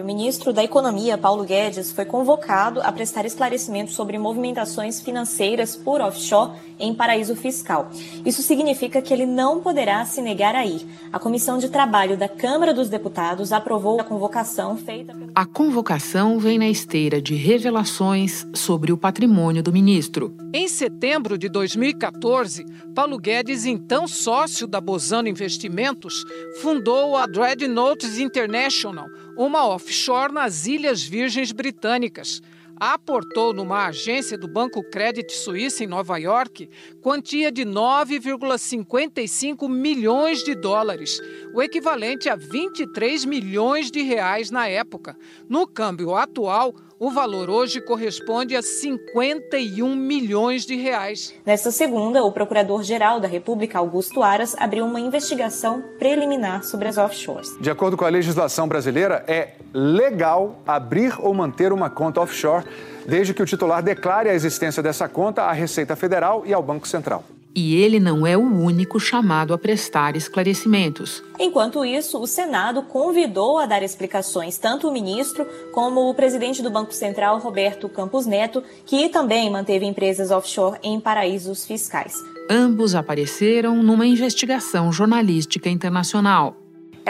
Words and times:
O 0.00 0.04
ministro 0.04 0.50
da 0.50 0.64
Economia, 0.64 1.18
Paulo 1.18 1.44
Guedes, 1.44 1.92
foi 1.92 2.06
convocado 2.06 2.80
a 2.80 2.90
prestar 2.90 3.26
esclarecimentos 3.26 3.94
sobre 3.94 4.16
movimentações 4.16 4.98
financeiras 4.98 5.76
por 5.76 6.00
offshore 6.00 6.52
em 6.78 6.94
paraíso 6.94 7.36
fiscal. 7.36 7.90
Isso 8.24 8.42
significa 8.42 9.02
que 9.02 9.12
ele 9.12 9.26
não 9.26 9.60
poderá 9.60 10.02
se 10.06 10.22
negar 10.22 10.56
a 10.56 10.64
ir. 10.64 10.86
A 11.12 11.18
Comissão 11.18 11.58
de 11.58 11.68
Trabalho 11.68 12.16
da 12.16 12.28
Câmara 12.28 12.72
dos 12.72 12.88
Deputados 12.88 13.52
aprovou 13.52 14.00
a 14.00 14.04
convocação 14.04 14.76
feita. 14.76 15.14
A 15.34 15.44
convocação 15.44 16.38
vem 16.38 16.58
na 16.58 16.68
esteira 16.68 17.20
de 17.20 17.34
revelações 17.34 18.46
sobre 18.54 18.92
o 18.92 18.96
patrimônio 18.96 19.62
do 19.62 19.72
ministro. 19.72 20.34
Em 20.52 20.66
setembro 20.66 21.36
de 21.36 21.48
2014, 21.50 22.64
Paulo 22.94 23.18
Guedes, 23.18 23.66
então 23.66 24.08
sócio 24.08 24.66
da 24.66 24.80
Bozano 24.80 25.28
Investimentos, 25.28 26.24
fundou 26.62 27.16
a 27.16 27.26
Dreadnoughts 27.26 28.18
International 28.18 29.06
uma 29.40 29.66
offshore 29.66 30.32
nas 30.34 30.66
Ilhas 30.66 31.02
Virgens 31.02 31.50
Britânicas. 31.50 32.42
Aportou 32.76 33.54
numa 33.54 33.86
agência 33.86 34.36
do 34.36 34.46
Banco 34.46 34.82
Credit 34.82 35.32
Suíça 35.32 35.82
em 35.82 35.86
Nova 35.86 36.18
York 36.18 36.68
quantia 37.00 37.50
de 37.50 37.64
9,55 37.64 39.66
milhões 39.66 40.44
de 40.44 40.54
dólares, 40.54 41.18
o 41.54 41.62
equivalente 41.62 42.28
a 42.28 42.36
23 42.36 43.24
milhões 43.24 43.90
de 43.90 44.02
reais 44.02 44.50
na 44.50 44.68
época. 44.68 45.16
No 45.48 45.66
câmbio 45.66 46.14
atual, 46.14 46.74
o 47.00 47.10
valor 47.10 47.48
hoje 47.48 47.80
corresponde 47.80 48.54
a 48.54 48.60
51 48.60 49.96
milhões 49.96 50.66
de 50.66 50.76
reais. 50.76 51.34
Nesta 51.46 51.70
segunda, 51.70 52.22
o 52.22 52.30
Procurador-Geral 52.30 53.18
da 53.18 53.26
República, 53.26 53.78
Augusto 53.78 54.22
Aras, 54.22 54.54
abriu 54.58 54.84
uma 54.84 55.00
investigação 55.00 55.82
preliminar 55.98 56.62
sobre 56.62 56.88
as 56.88 56.98
offshores. 56.98 57.56
De 57.58 57.70
acordo 57.70 57.96
com 57.96 58.04
a 58.04 58.10
legislação 58.10 58.68
brasileira, 58.68 59.24
é 59.26 59.54
legal 59.72 60.60
abrir 60.66 61.14
ou 61.18 61.32
manter 61.32 61.72
uma 61.72 61.88
conta 61.88 62.20
offshore, 62.20 62.66
desde 63.06 63.32
que 63.32 63.42
o 63.42 63.46
titular 63.46 63.82
declare 63.82 64.28
a 64.28 64.34
existência 64.34 64.82
dessa 64.82 65.08
conta 65.08 65.44
à 65.44 65.52
Receita 65.52 65.96
Federal 65.96 66.42
e 66.44 66.52
ao 66.52 66.62
Banco 66.62 66.86
Central. 66.86 67.24
E 67.54 67.74
ele 67.74 67.98
não 67.98 68.26
é 68.26 68.36
o 68.36 68.42
único 68.42 69.00
chamado 69.00 69.52
a 69.52 69.58
prestar 69.58 70.16
esclarecimentos. 70.16 71.22
Enquanto 71.38 71.84
isso, 71.84 72.20
o 72.20 72.26
Senado 72.26 72.82
convidou 72.82 73.58
a 73.58 73.66
dar 73.66 73.82
explicações 73.82 74.56
tanto 74.56 74.88
o 74.88 74.92
ministro 74.92 75.46
como 75.72 76.08
o 76.08 76.14
presidente 76.14 76.62
do 76.62 76.70
Banco 76.70 76.94
Central, 76.94 77.38
Roberto 77.38 77.88
Campos 77.88 78.26
Neto, 78.26 78.62
que 78.86 79.08
também 79.08 79.50
manteve 79.50 79.84
empresas 79.84 80.30
offshore 80.30 80.78
em 80.82 81.00
paraísos 81.00 81.66
fiscais. 81.66 82.14
Ambos 82.48 82.94
apareceram 82.94 83.82
numa 83.82 84.06
investigação 84.06 84.92
jornalística 84.92 85.68
internacional. 85.68 86.59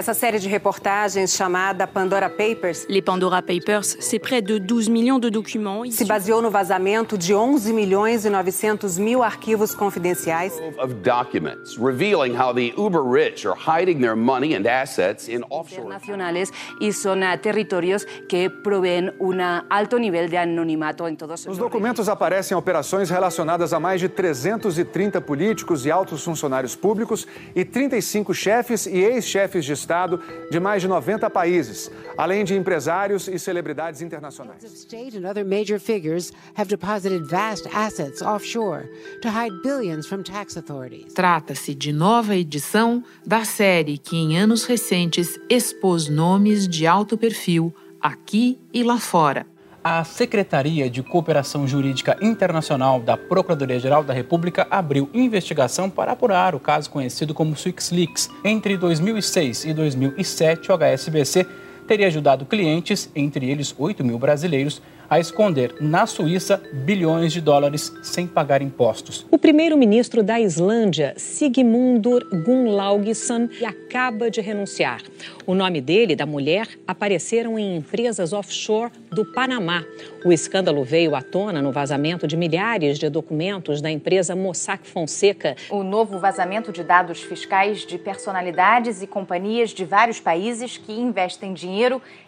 Essa 0.01 0.15
série 0.15 0.39
de 0.39 0.48
reportagens 0.48 1.37
chamada 1.37 1.87
Pandora 1.87 2.31
Papers. 2.31 2.87
Les 2.89 3.03
Pandora 3.03 3.43
Papers, 3.43 3.84
c'est 4.01 4.19
près 4.19 4.41
de 4.41 4.56
12 4.56 4.89
millions 4.89 5.19
de 5.19 5.29
documents. 5.29 5.95
Se 5.95 6.06
baseou 6.06 6.41
no 6.41 6.51
vazamento 6.51 7.19
de 7.19 7.34
11 7.34 7.70
milhões 7.75 8.25
e 8.25 8.31
900 8.31 8.97
mil 8.97 9.23
arquivos 9.23 9.75
confidenciais. 9.75 10.55
Of 10.78 10.95
documents 11.03 11.77
revealing 11.77 12.34
how 12.34 12.55
the 12.55 12.73
uber 12.78 13.03
rich 13.03 13.47
are 13.47 13.55
hiding 13.55 14.01
their 14.01 14.17
money 14.17 14.56
and 14.56 14.67
assets 14.67 15.28
in 15.28 15.43
offshore 15.51 15.87
nacionales 15.87 16.51
y 16.81 16.95
son 16.95 17.21
territorios 17.43 18.06
que 18.27 18.48
proveen 18.48 19.12
un 19.19 19.43
alto 19.43 19.98
nivel 19.98 20.31
de 20.31 20.39
anonimato 20.39 21.06
en 21.09 21.19
todos 21.19 21.47
Os 21.47 21.59
documentos 21.59 22.09
aparecem 22.09 22.56
operações 22.56 23.11
relacionadas 23.11 23.75
a 23.75 23.78
mais 23.78 24.01
de 24.01 24.09
330 24.09 25.21
políticos 25.21 25.84
e 25.84 25.91
altos 25.91 26.25
funcionários 26.25 26.75
públicos 26.75 27.28
e 27.55 27.67
35 27.67 28.33
chefes 28.33 28.87
e 28.87 28.97
ex-chefes 28.97 29.67
de 29.67 29.90
Estado 29.91 30.21
de 30.49 30.61
mais 30.61 30.81
de 30.81 30.87
90 30.87 31.29
países, 31.31 31.91
além 32.17 32.45
de 32.45 32.55
empresários 32.55 33.27
e 33.27 33.37
celebridades 33.41 34.01
internacionais. 34.01 34.63
State 34.63 35.19
and 35.19 35.29
other 35.29 35.45
major 35.45 35.81
figures 35.81 36.33
have 36.57 36.69
deposited 36.69 37.29
vast 37.29 37.67
assets 37.75 38.23
offshore 38.23 38.89
to 39.21 39.29
hide 39.29 39.53
billions 39.65 40.06
from 40.06 40.23
tax 40.23 40.56
authorities. 40.56 41.12
Trata-se 41.12 41.75
de 41.75 41.93
nova 41.93 42.37
edição 42.37 43.03
da 43.27 43.45
série 43.45 43.99
que, 43.99 44.17
em 44.17 44.39
anos 44.39 44.65
recentes, 44.65 45.37
expôs 45.49 46.09
nomes 46.09 46.69
de 46.69 46.87
alto 46.87 47.19
perfil 47.19 47.75
aqui 48.00 48.61
e 48.73 48.84
lá 48.84 48.99
fora. 49.00 49.45
A 49.83 50.05
Secretaria 50.05 50.91
de 50.91 51.03
Cooperação 51.03 51.67
Jurídica 51.67 52.15
Internacional 52.21 53.01
da 53.01 53.17
Procuradoria-Geral 53.17 54.05
da 54.05 54.13
República 54.13 54.67
abriu 54.71 55.09
investigação 55.15 55.89
para 55.89 56.13
apurar 56.13 56.55
o 56.55 56.61
caso 56.61 56.91
conhecido 56.91 57.33
como 57.33 57.57
SwixLeaks. 57.57 58.29
Entre 58.45 58.77
2006 58.77 59.65
e 59.65 59.73
2007, 59.73 60.71
o 60.71 60.75
HSBC 60.75 61.47
teria 61.91 62.06
ajudado 62.06 62.47
clientes, 62.47 63.11
entre 63.17 63.51
eles 63.51 63.75
8 63.77 64.05
mil 64.05 64.17
brasileiros, 64.17 64.81
a 65.11 65.19
esconder 65.19 65.75
na 65.81 66.06
Suíça 66.06 66.62
bilhões 66.73 67.33
de 67.33 67.41
dólares 67.41 67.93
sem 68.01 68.28
pagar 68.28 68.62
impostos. 68.62 69.27
O 69.28 69.37
primeiro-ministro 69.37 70.23
da 70.23 70.39
Islândia, 70.39 71.15
Sigmundur 71.17 72.25
Gunnlaugsson, 72.45 73.49
acaba 73.67 74.31
de 74.31 74.41
renunciar. 74.41 75.03
O 75.45 75.53
nome 75.53 75.81
dele 75.81 76.12
e 76.12 76.17
da 76.17 76.25
mulher 76.25 76.69
apareceram 76.87 77.59
em 77.59 77.77
empresas 77.77 78.33
offshore 78.33 78.93
do 79.11 79.25
Panamá. 79.25 79.84
O 80.25 80.33
escândalo 80.33 80.84
veio 80.84 81.17
à 81.17 81.23
tona 81.23 81.61
no 81.61 81.73
vazamento 81.73 82.29
de 82.29 82.37
milhares 82.37 82.97
de 82.97 83.09
documentos 83.09 83.83
da 83.83 83.91
empresa 83.91 84.37
Mossack 84.37 84.87
Fonseca. 84.87 85.56
O 85.71 85.83
novo 85.83 86.21
vazamento 86.21 86.71
de 86.71 86.84
dados 86.84 87.21
fiscais 87.21 87.84
de 87.84 87.99
personalidades 87.99 89.03
e 89.03 89.09
companhias 89.09 89.71
de 89.71 89.84
vários 89.84 90.21
países 90.21 90.77
que 90.77 90.93
investem 90.93 91.53
dinheiro 91.53 91.80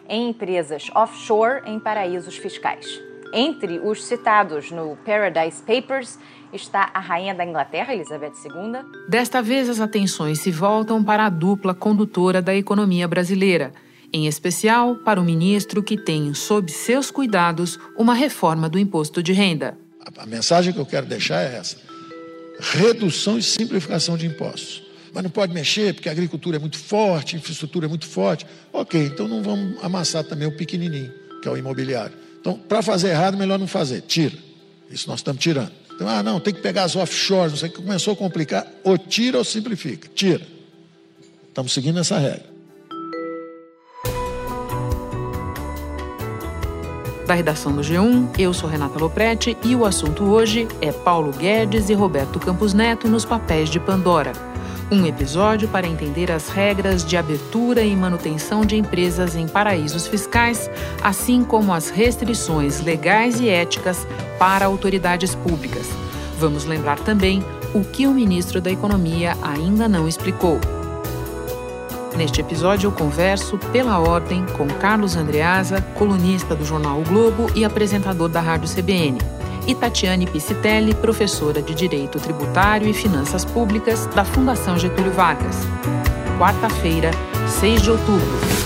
em 0.09 0.29
empresas 0.29 0.89
offshore 0.95 1.61
em 1.65 1.79
paraísos 1.79 2.37
fiscais. 2.37 3.01
Entre 3.33 3.79
os 3.79 4.03
citados 4.03 4.71
no 4.71 4.95
Paradise 4.97 5.61
Papers 5.63 6.19
está 6.53 6.91
a 6.93 6.99
rainha 6.99 7.33
da 7.33 7.43
Inglaterra, 7.43 7.93
Elizabeth 7.93 8.33
II. 8.45 9.07
Desta 9.09 9.41
vez, 9.41 9.67
as 9.69 9.79
atenções 9.79 10.39
se 10.39 10.51
voltam 10.51 11.03
para 11.03 11.25
a 11.25 11.29
dupla 11.29 11.73
condutora 11.73 12.41
da 12.41 12.55
economia 12.55 13.07
brasileira, 13.07 13.73
em 14.13 14.27
especial 14.27 14.97
para 14.97 15.19
o 15.19 15.23
ministro 15.23 15.81
que 15.81 15.97
tem 15.97 16.31
sob 16.35 16.71
seus 16.71 17.09
cuidados 17.09 17.79
uma 17.97 18.13
reforma 18.13 18.69
do 18.69 18.77
imposto 18.77 19.23
de 19.23 19.33
renda. 19.33 19.75
A 20.17 20.25
mensagem 20.27 20.71
que 20.71 20.79
eu 20.79 20.85
quero 20.85 21.07
deixar 21.07 21.41
é 21.41 21.55
essa: 21.57 21.77
redução 22.59 23.37
e 23.37 23.41
simplificação 23.41 24.15
de 24.15 24.27
impostos. 24.27 24.92
Mas 25.13 25.23
não 25.23 25.29
pode 25.29 25.53
mexer 25.53 25.93
porque 25.93 26.09
a 26.09 26.11
agricultura 26.11 26.57
é 26.57 26.59
muito 26.59 26.77
forte, 26.77 27.35
a 27.35 27.39
infraestrutura 27.39 27.85
é 27.85 27.89
muito 27.89 28.07
forte. 28.07 28.47
Ok, 28.71 28.99
então 28.99 29.27
não 29.27 29.43
vamos 29.43 29.81
amassar 29.83 30.23
também 30.23 30.47
o 30.47 30.57
pequenininho, 30.57 31.13
que 31.41 31.47
é 31.47 31.51
o 31.51 31.55
imobiliário. 31.55 32.17
Então, 32.41 32.57
para 32.57 32.81
fazer 32.81 33.09
errado, 33.09 33.37
melhor 33.37 33.59
não 33.59 33.67
fazer. 33.67 34.01
Tira. 34.01 34.35
Isso 34.89 35.07
nós 35.07 35.19
estamos 35.19 35.41
tirando. 35.41 35.71
Então, 35.95 36.07
ah, 36.09 36.23
não, 36.23 36.39
tem 36.39 36.53
que 36.53 36.61
pegar 36.61 36.83
as 36.83 36.95
offshores, 36.95 37.51
não 37.51 37.59
sei 37.59 37.69
o 37.69 37.71
que 37.71 37.77
começou 37.77 38.13
a 38.13 38.15
complicar. 38.15 38.67
Ou 38.83 38.97
tira 38.97 39.37
ou 39.37 39.43
simplifica. 39.43 40.09
Tira. 40.15 40.45
Estamos 41.47 41.71
seguindo 41.71 41.99
essa 41.99 42.17
regra. 42.17 42.51
Da 47.27 47.35
redação 47.35 47.73
do 47.73 47.81
G1, 47.81 48.37
eu 48.37 48.53
sou 48.53 48.69
Renata 48.69 48.99
Loprete 48.99 49.55
e 49.63 49.75
o 49.75 49.85
assunto 49.85 50.23
hoje 50.23 50.67
é 50.81 50.91
Paulo 50.91 51.31
Guedes 51.31 51.89
e 51.89 51.93
Roberto 51.93 52.39
Campos 52.39 52.73
Neto 52.73 53.07
nos 53.07 53.23
papéis 53.23 53.69
de 53.69 53.79
Pandora. 53.79 54.52
Um 54.93 55.07
episódio 55.07 55.67
para 55.67 55.87
entender 55.87 56.31
as 56.31 56.49
regras 56.49 57.03
de 57.03 57.17
abertura 57.17 57.81
e 57.81 57.95
manutenção 57.95 58.63
de 58.63 58.75
empresas 58.75 59.35
em 59.35 59.47
paraísos 59.47 60.05
fiscais, 60.05 60.69
assim 61.01 61.43
como 61.43 61.73
as 61.73 61.89
restrições 61.89 62.79
legais 62.79 63.39
e 63.39 63.49
éticas 63.49 64.05
para 64.37 64.67
autoridades 64.67 65.33
públicas. 65.33 65.89
Vamos 66.37 66.65
lembrar 66.65 66.99
também 66.99 67.43
o 67.73 67.83
que 67.83 68.05
o 68.05 68.13
ministro 68.13 68.61
da 68.61 68.69
Economia 68.69 69.35
ainda 69.41 69.89
não 69.89 70.07
explicou. 70.07 70.59
Neste 72.15 72.41
episódio, 72.41 72.89
eu 72.89 72.91
converso 72.91 73.57
pela 73.71 73.97
ordem 73.97 74.45
com 74.55 74.67
Carlos 74.67 75.15
Andreasa, 75.15 75.81
colunista 75.95 76.53
do 76.53 76.63
jornal 76.63 76.99
O 76.99 77.03
Globo 77.03 77.47
e 77.55 77.65
apresentador 77.65 78.29
da 78.29 78.41
Rádio 78.41 78.69
CBN, 78.69 79.17
e 79.67 79.73
Tatiane 79.73 80.27
Piscitelli, 80.27 80.93
professora 80.93 81.61
de 81.61 81.73
Direito 81.73 82.19
Tributário 82.19 82.87
e 82.87 82.93
Finanças 82.93 83.45
Públicas 83.45 84.05
da 84.07 84.25
Fundação 84.25 84.77
Getúlio 84.77 85.11
Vargas. 85.11 85.55
Quarta-feira, 86.37 87.11
6 87.47 87.81
de 87.81 87.91
outubro. 87.91 88.63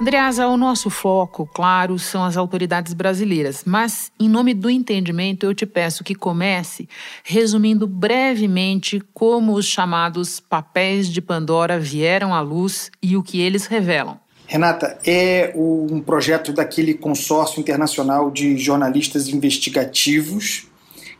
Andreasa, 0.00 0.48
o 0.48 0.56
nosso 0.56 0.90
foco, 0.90 1.48
claro, 1.54 1.96
são 1.96 2.24
as 2.24 2.36
autoridades 2.36 2.92
brasileiras, 2.92 3.62
mas, 3.64 4.10
em 4.18 4.28
nome 4.28 4.52
do 4.52 4.68
entendimento, 4.68 5.46
eu 5.46 5.54
te 5.54 5.64
peço 5.64 6.02
que 6.02 6.12
comece 6.12 6.88
resumindo 7.22 7.86
brevemente 7.86 9.00
como 9.14 9.54
os 9.54 9.64
chamados 9.64 10.40
papéis 10.40 11.08
de 11.08 11.22
Pandora 11.22 11.78
vieram 11.78 12.34
à 12.34 12.40
luz 12.40 12.90
e 13.00 13.16
o 13.16 13.22
que 13.22 13.40
eles 13.40 13.66
revelam. 13.66 14.21
Renata, 14.52 14.98
é 15.06 15.50
um 15.56 15.98
projeto 16.02 16.52
daquele 16.52 16.92
consórcio 16.92 17.58
internacional 17.58 18.30
de 18.30 18.58
jornalistas 18.58 19.28
investigativos 19.28 20.66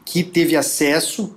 que 0.04 0.22
teve 0.22 0.54
acesso, 0.54 1.34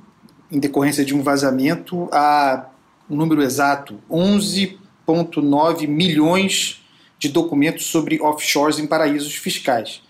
em 0.51 0.59
decorrência 0.59 1.05
de 1.05 1.15
um 1.15 1.23
vazamento, 1.23 2.09
a 2.11 2.69
um 3.09 3.15
número 3.15 3.41
exato, 3.41 3.97
11,9 4.11 5.87
milhões 5.87 6.83
de 7.17 7.29
documentos 7.29 7.85
sobre 7.85 8.19
offshores 8.19 8.77
em 8.77 8.85
paraísos 8.85 9.33
fiscais. 9.33 10.01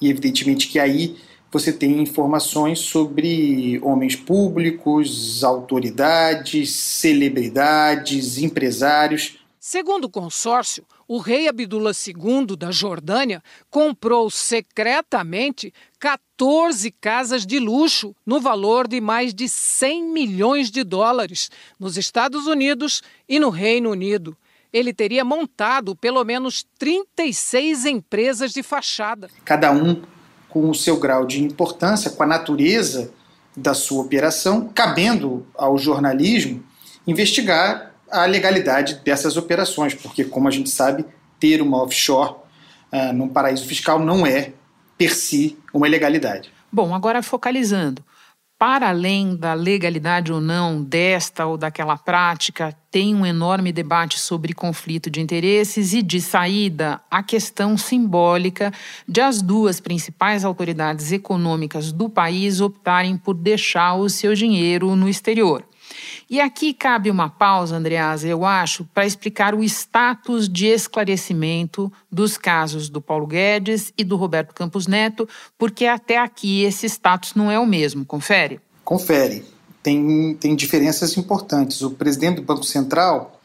E 0.00 0.08
evidentemente 0.08 0.66
que 0.68 0.78
aí 0.78 1.14
você 1.52 1.70
tem 1.70 2.00
informações 2.00 2.78
sobre 2.78 3.78
homens 3.82 4.16
públicos, 4.16 5.44
autoridades, 5.44 6.74
celebridades, 6.74 8.38
empresários. 8.38 9.36
Segundo 9.60 10.06
o 10.06 10.10
consórcio, 10.10 10.86
o 11.06 11.18
rei 11.18 11.48
Abdullah 11.48 11.92
II 11.92 12.56
da 12.56 12.70
Jordânia 12.70 13.42
comprou 13.70 14.30
secretamente 14.30 15.72
14 15.98 16.90
casas 16.92 17.46
de 17.46 17.58
luxo 17.58 18.14
no 18.24 18.40
valor 18.40 18.88
de 18.88 19.00
mais 19.00 19.34
de 19.34 19.48
100 19.48 20.04
milhões 20.12 20.70
de 20.70 20.82
dólares 20.82 21.50
nos 21.78 21.96
Estados 21.96 22.46
Unidos 22.46 23.02
e 23.28 23.38
no 23.38 23.50
Reino 23.50 23.90
Unido. 23.90 24.36
Ele 24.72 24.92
teria 24.92 25.24
montado 25.24 25.94
pelo 25.94 26.24
menos 26.24 26.66
36 26.78 27.86
empresas 27.86 28.52
de 28.52 28.62
fachada. 28.62 29.30
Cada 29.44 29.70
um 29.70 30.02
com 30.48 30.68
o 30.68 30.74
seu 30.74 30.98
grau 30.98 31.24
de 31.26 31.42
importância, 31.42 32.10
com 32.10 32.22
a 32.22 32.26
natureza 32.26 33.12
da 33.56 33.72
sua 33.72 34.02
operação, 34.02 34.68
cabendo 34.74 35.46
ao 35.54 35.78
jornalismo 35.78 36.64
investigar 37.06 37.93
a 38.14 38.26
legalidade 38.26 39.00
dessas 39.04 39.36
operações, 39.36 39.94
porque, 39.94 40.24
como 40.24 40.48
a 40.48 40.50
gente 40.50 40.70
sabe, 40.70 41.04
ter 41.40 41.60
uma 41.60 41.82
offshore 41.82 42.34
uh, 42.92 43.12
num 43.12 43.28
paraíso 43.28 43.66
fiscal 43.66 43.98
não 43.98 44.26
é, 44.26 44.52
per 44.96 45.14
si, 45.14 45.58
uma 45.72 45.88
ilegalidade. 45.88 46.50
Bom, 46.72 46.94
agora 46.94 47.22
focalizando 47.22 48.02
para 48.56 48.88
além 48.88 49.36
da 49.36 49.52
legalidade 49.52 50.32
ou 50.32 50.40
não 50.40 50.82
desta 50.82 51.44
ou 51.44 51.58
daquela 51.58 51.98
prática, 51.98 52.74
tem 52.90 53.14
um 53.14 53.26
enorme 53.26 53.72
debate 53.72 54.18
sobre 54.18 54.54
conflito 54.54 55.10
de 55.10 55.20
interesses 55.20 55.92
e, 55.92 56.00
de 56.00 56.20
saída, 56.20 57.00
a 57.10 57.22
questão 57.22 57.76
simbólica 57.76 58.72
de 59.08 59.20
as 59.20 59.42
duas 59.42 59.80
principais 59.80 60.44
autoridades 60.44 61.10
econômicas 61.10 61.90
do 61.90 62.08
país 62.08 62.60
optarem 62.60 63.16
por 63.16 63.34
deixar 63.34 63.96
o 63.96 64.08
seu 64.08 64.34
dinheiro 64.34 64.94
no 64.94 65.08
exterior. 65.08 65.64
E 66.28 66.40
aqui 66.40 66.72
cabe 66.72 67.10
uma 67.10 67.28
pausa, 67.28 67.76
Andreasa, 67.76 68.26
eu 68.26 68.44
acho, 68.44 68.84
para 68.92 69.06
explicar 69.06 69.54
o 69.54 69.62
status 69.62 70.48
de 70.48 70.66
esclarecimento 70.66 71.92
dos 72.10 72.36
casos 72.36 72.88
do 72.88 73.00
Paulo 73.00 73.26
Guedes 73.26 73.92
e 73.96 74.04
do 74.04 74.16
Roberto 74.16 74.54
Campos 74.54 74.86
Neto, 74.86 75.28
porque 75.58 75.86
até 75.86 76.18
aqui 76.18 76.62
esse 76.62 76.86
status 76.86 77.34
não 77.34 77.50
é 77.50 77.58
o 77.58 77.66
mesmo. 77.66 78.04
Confere? 78.04 78.60
Confere. 78.84 79.44
Tem, 79.82 80.34
tem 80.40 80.56
diferenças 80.56 81.16
importantes. 81.16 81.82
O 81.82 81.90
presidente 81.90 82.36
do 82.36 82.42
Banco 82.42 82.64
Central 82.64 83.40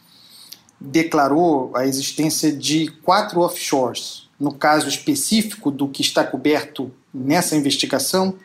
declarou 0.80 1.75
a 1.75 1.86
existência 1.86 2.51
de 2.51 2.88
quatro 3.04 3.42
offshores. 3.42 4.30
No 4.40 4.54
caso 4.54 4.88
específico 4.88 5.69
do 5.69 5.90
que 5.90 6.01
está 6.01 6.24
coberto 6.24 6.92
nessa 7.13 7.57
investigação, 7.57 8.36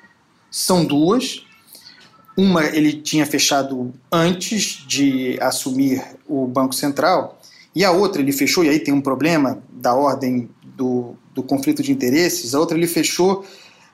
são 0.51 0.85
duas, 0.85 1.45
uma 2.37 2.65
ele 2.65 2.93
tinha 2.93 3.25
fechado 3.27 3.93
antes 4.11 4.85
de 4.87 5.39
assumir 5.41 6.03
o 6.27 6.47
Banco 6.47 6.75
Central, 6.75 7.41
e 7.75 7.85
a 7.85 7.91
outra 7.91 8.23
ele 8.23 8.33
fechou, 8.33 8.65
e 8.65 8.69
aí 8.69 8.79
tem 8.79 8.95
um 8.95 9.01
problema 9.01 9.63
da 9.71 9.95
ordem 9.95 10.49
do, 10.63 11.15
do 11.33 11.43
conflito 11.43 11.83
de 11.83 11.93
interesses, 11.93 12.55
a 12.55 12.61
outra 12.61 12.77
ele 12.77 12.87
fechou 12.87 13.45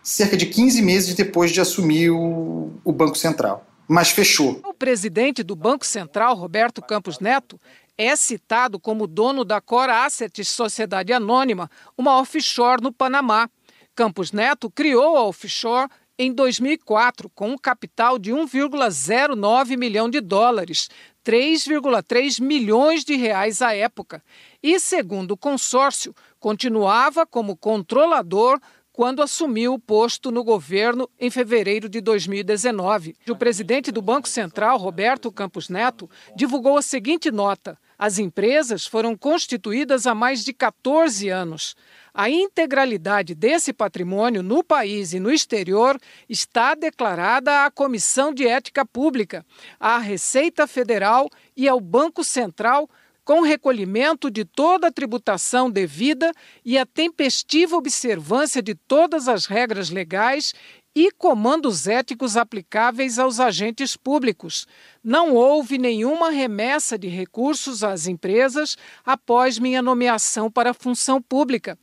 cerca 0.03 0.37
de 0.37 0.47
15 0.47 0.83
meses 0.83 1.15
depois 1.15 1.51
de 1.51 1.61
assumir 1.61 2.11
o, 2.11 2.73
o 2.85 2.93
Banco 2.93 3.17
Central. 3.17 3.67
Mas 3.87 4.11
fechou. 4.11 4.61
O 4.65 4.73
presidente 4.73 5.43
do 5.43 5.57
Banco 5.57 5.85
Central, 5.85 6.37
Roberto 6.37 6.81
Campos 6.81 7.19
Neto, 7.19 7.59
é 7.99 8.15
citado 8.17 8.79
como 8.79 9.07
dono 9.07 9.45
da 9.45 9.61
Cora 9.61 10.05
Asset 10.05 10.45
Sociedade 10.45 11.13
Anônima, 11.13 11.71
uma 11.99 12.19
offshore 12.19 12.83
no 12.83 12.93
Panamá. 12.93 13.51
Campos 13.95 14.33
Neto 14.33 14.71
criou 14.71 15.17
a 15.17 15.25
offshore 15.25 15.91
em 16.23 16.31
2004 16.35 17.31
com 17.31 17.49
um 17.53 17.57
capital 17.57 18.19
de 18.19 18.31
1,09 18.31 19.75
milhão 19.79 20.11
de 20.11 20.21
dólares, 20.21 20.91
3,3 21.25 22.43
milhões 22.43 23.07
de 23.07 23.17
reais 23.17 23.63
à 23.63 23.75
época, 23.75 24.23
e, 24.63 24.79
segundo 24.79 25.31
o 25.31 25.37
consórcio, 25.37 26.15
continuava 26.39 27.27
como 27.27 27.57
controlador 27.57 28.61
quando 28.93 29.23
assumiu 29.23 29.73
o 29.73 29.79
posto 29.79 30.31
no 30.31 30.45
governo 30.45 31.09
em 31.19 31.31
fevereiro 31.31 31.89
de 31.89 32.03
2019. 32.03 33.17
O 33.27 33.35
presidente 33.35 33.91
do 33.91 34.03
Banco 34.03 34.29
Central, 34.29 34.77
Roberto 34.77 35.33
Campos 35.33 35.71
Neto, 35.71 36.11
divulgou 36.37 36.77
a 36.77 36.83
seguinte 36.83 37.31
nota: 37.31 37.79
as 38.01 38.19
empresas 38.19 38.87
foram 38.87 39.15
constituídas 39.15 40.07
há 40.07 40.15
mais 40.15 40.43
de 40.43 40.55
14 40.55 41.29
anos. 41.29 41.77
A 42.15 42.31
integralidade 42.31 43.35
desse 43.35 43.75
patrimônio 43.75 44.43
no 44.43 44.65
país 44.65 45.13
e 45.13 45.21
no 45.21 45.31
exterior 45.31 45.99
está 46.27 46.75
declarada 46.75 47.67
à 47.67 47.71
Comissão 47.71 48.33
de 48.33 48.47
Ética 48.47 48.87
Pública, 48.87 49.45
à 49.79 49.99
Receita 49.99 50.67
Federal 50.67 51.29
e 51.55 51.69
ao 51.69 51.79
Banco 51.79 52.25
Central 52.25 52.89
com 53.23 53.43
recolhimento 53.43 54.31
de 54.31 54.45
toda 54.45 54.89
a 54.89 54.93
tributação 54.93 55.71
devida 55.71 56.33
e 56.65 56.79
a 56.79 56.87
tempestiva 56.87 57.77
observância 57.77 58.63
de 58.63 58.75
todas 58.75 59.29
as 59.29 59.45
regras 59.45 59.91
legais 59.91 60.55
e 60.95 61.11
comandos 61.13 61.87
éticos 61.87 62.37
aplicáveis 62.37 63.19
aos 63.19 63.39
agentes 63.39 63.97
públicos. 63.97 64.67
Não 65.03 65.35
houve 65.35 65.79
nenhuma 65.79 66.31
remessa 66.31 66.99
de 66.99 67.09
recursos 67.09 67.85
às 67.85 68.07
empresas 68.07 68.77
após 69.05 69.59
minha 69.59 69.81
nomeação 69.81 70.51
para 70.51 70.71
a 70.71 70.75
função 70.75 71.23
pública. 71.23 71.79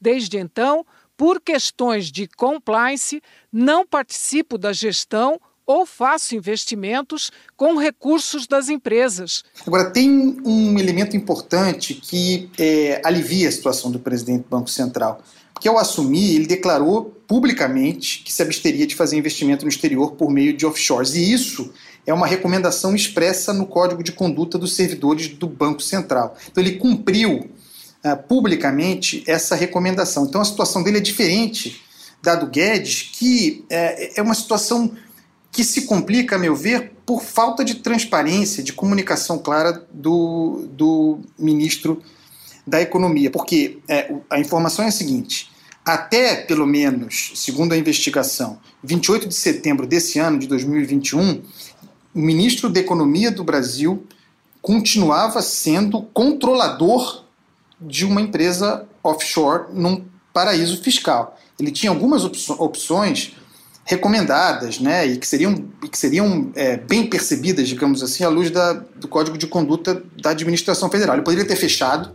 Desde 0.00 0.38
então, 0.38 0.86
por 1.16 1.40
questões 1.40 2.10
de 2.10 2.26
compliance, 2.28 3.20
não 3.52 3.86
participo 3.86 4.56
da 4.56 4.72
gestão 4.72 5.40
ou 5.66 5.86
faço 5.86 6.34
investimentos 6.34 7.30
com 7.56 7.76
recursos 7.76 8.46
das 8.46 8.68
empresas. 8.68 9.44
Agora, 9.66 9.90
tem 9.90 10.10
um 10.44 10.78
elemento 10.78 11.16
importante 11.16 11.94
que 11.94 12.50
é, 12.58 13.00
alivia 13.04 13.48
a 13.48 13.52
situação 13.52 13.90
do 13.90 13.98
presidente 13.98 14.42
do 14.42 14.48
Banco 14.48 14.68
Central 14.68 15.22
que 15.62 15.68
ao 15.68 15.78
assumir, 15.78 16.34
ele 16.34 16.46
declarou 16.48 17.14
publicamente 17.24 18.24
que 18.24 18.32
se 18.32 18.42
absteria 18.42 18.84
de 18.84 18.96
fazer 18.96 19.16
investimento 19.16 19.64
no 19.64 19.68
exterior 19.68 20.10
por 20.16 20.28
meio 20.28 20.52
de 20.56 20.66
offshores. 20.66 21.14
E 21.14 21.32
isso 21.32 21.72
é 22.04 22.12
uma 22.12 22.26
recomendação 22.26 22.96
expressa 22.96 23.52
no 23.52 23.64
Código 23.64 24.02
de 24.02 24.10
Conduta 24.10 24.58
dos 24.58 24.74
Servidores 24.74 25.28
do 25.28 25.46
Banco 25.46 25.80
Central. 25.80 26.36
Então 26.50 26.60
ele 26.60 26.78
cumpriu 26.78 27.48
uh, 28.04 28.16
publicamente 28.26 29.22
essa 29.24 29.54
recomendação. 29.54 30.24
Então 30.24 30.40
a 30.40 30.44
situação 30.44 30.82
dele 30.82 30.98
é 30.98 31.00
diferente 31.00 31.80
da 32.20 32.34
do 32.34 32.48
Guedes, 32.48 33.12
que 33.12 33.64
uh, 33.66 34.16
é 34.16 34.20
uma 34.20 34.34
situação 34.34 34.90
que 35.52 35.62
se 35.62 35.82
complica, 35.82 36.34
a 36.34 36.38
meu 36.40 36.56
ver, 36.56 36.90
por 37.06 37.22
falta 37.22 37.64
de 37.64 37.76
transparência, 37.76 38.64
de 38.64 38.72
comunicação 38.72 39.38
clara 39.38 39.86
do, 39.92 40.66
do 40.72 41.20
ministro 41.38 42.02
da 42.66 42.82
Economia. 42.82 43.30
Porque 43.30 43.78
é, 43.86 44.12
a 44.28 44.40
informação 44.40 44.84
é 44.84 44.88
a 44.88 44.92
seguinte: 44.92 45.51
até, 45.84 46.36
pelo 46.36 46.66
menos, 46.66 47.32
segundo 47.34 47.72
a 47.72 47.76
investigação, 47.76 48.58
28 48.84 49.28
de 49.28 49.34
setembro 49.34 49.86
desse 49.86 50.18
ano, 50.18 50.38
de 50.38 50.46
2021, 50.46 51.42
o 52.14 52.18
ministro 52.18 52.68
da 52.68 52.78
Economia 52.78 53.30
do 53.30 53.42
Brasil 53.42 54.06
continuava 54.60 55.42
sendo 55.42 56.02
controlador 56.02 57.24
de 57.80 58.04
uma 58.04 58.20
empresa 58.20 58.86
offshore 59.02 59.72
num 59.72 60.04
paraíso 60.32 60.80
fiscal. 60.82 61.36
Ele 61.58 61.72
tinha 61.72 61.90
algumas 61.90 62.24
opções 62.24 63.34
recomendadas, 63.84 64.78
né, 64.78 65.04
e 65.06 65.16
que 65.16 65.26
seriam, 65.26 65.68
e 65.82 65.88
que 65.88 65.98
seriam 65.98 66.52
é, 66.54 66.76
bem 66.76 67.08
percebidas, 67.08 67.68
digamos 67.68 68.02
assim, 68.02 68.22
à 68.22 68.28
luz 68.28 68.50
da, 68.50 68.74
do 68.74 69.08
Código 69.08 69.36
de 69.36 69.48
Conduta 69.48 70.00
da 70.22 70.30
Administração 70.30 70.88
Federal. 70.88 71.16
Ele 71.16 71.24
poderia 71.24 71.44
ter 71.44 71.56
fechado 71.56 72.14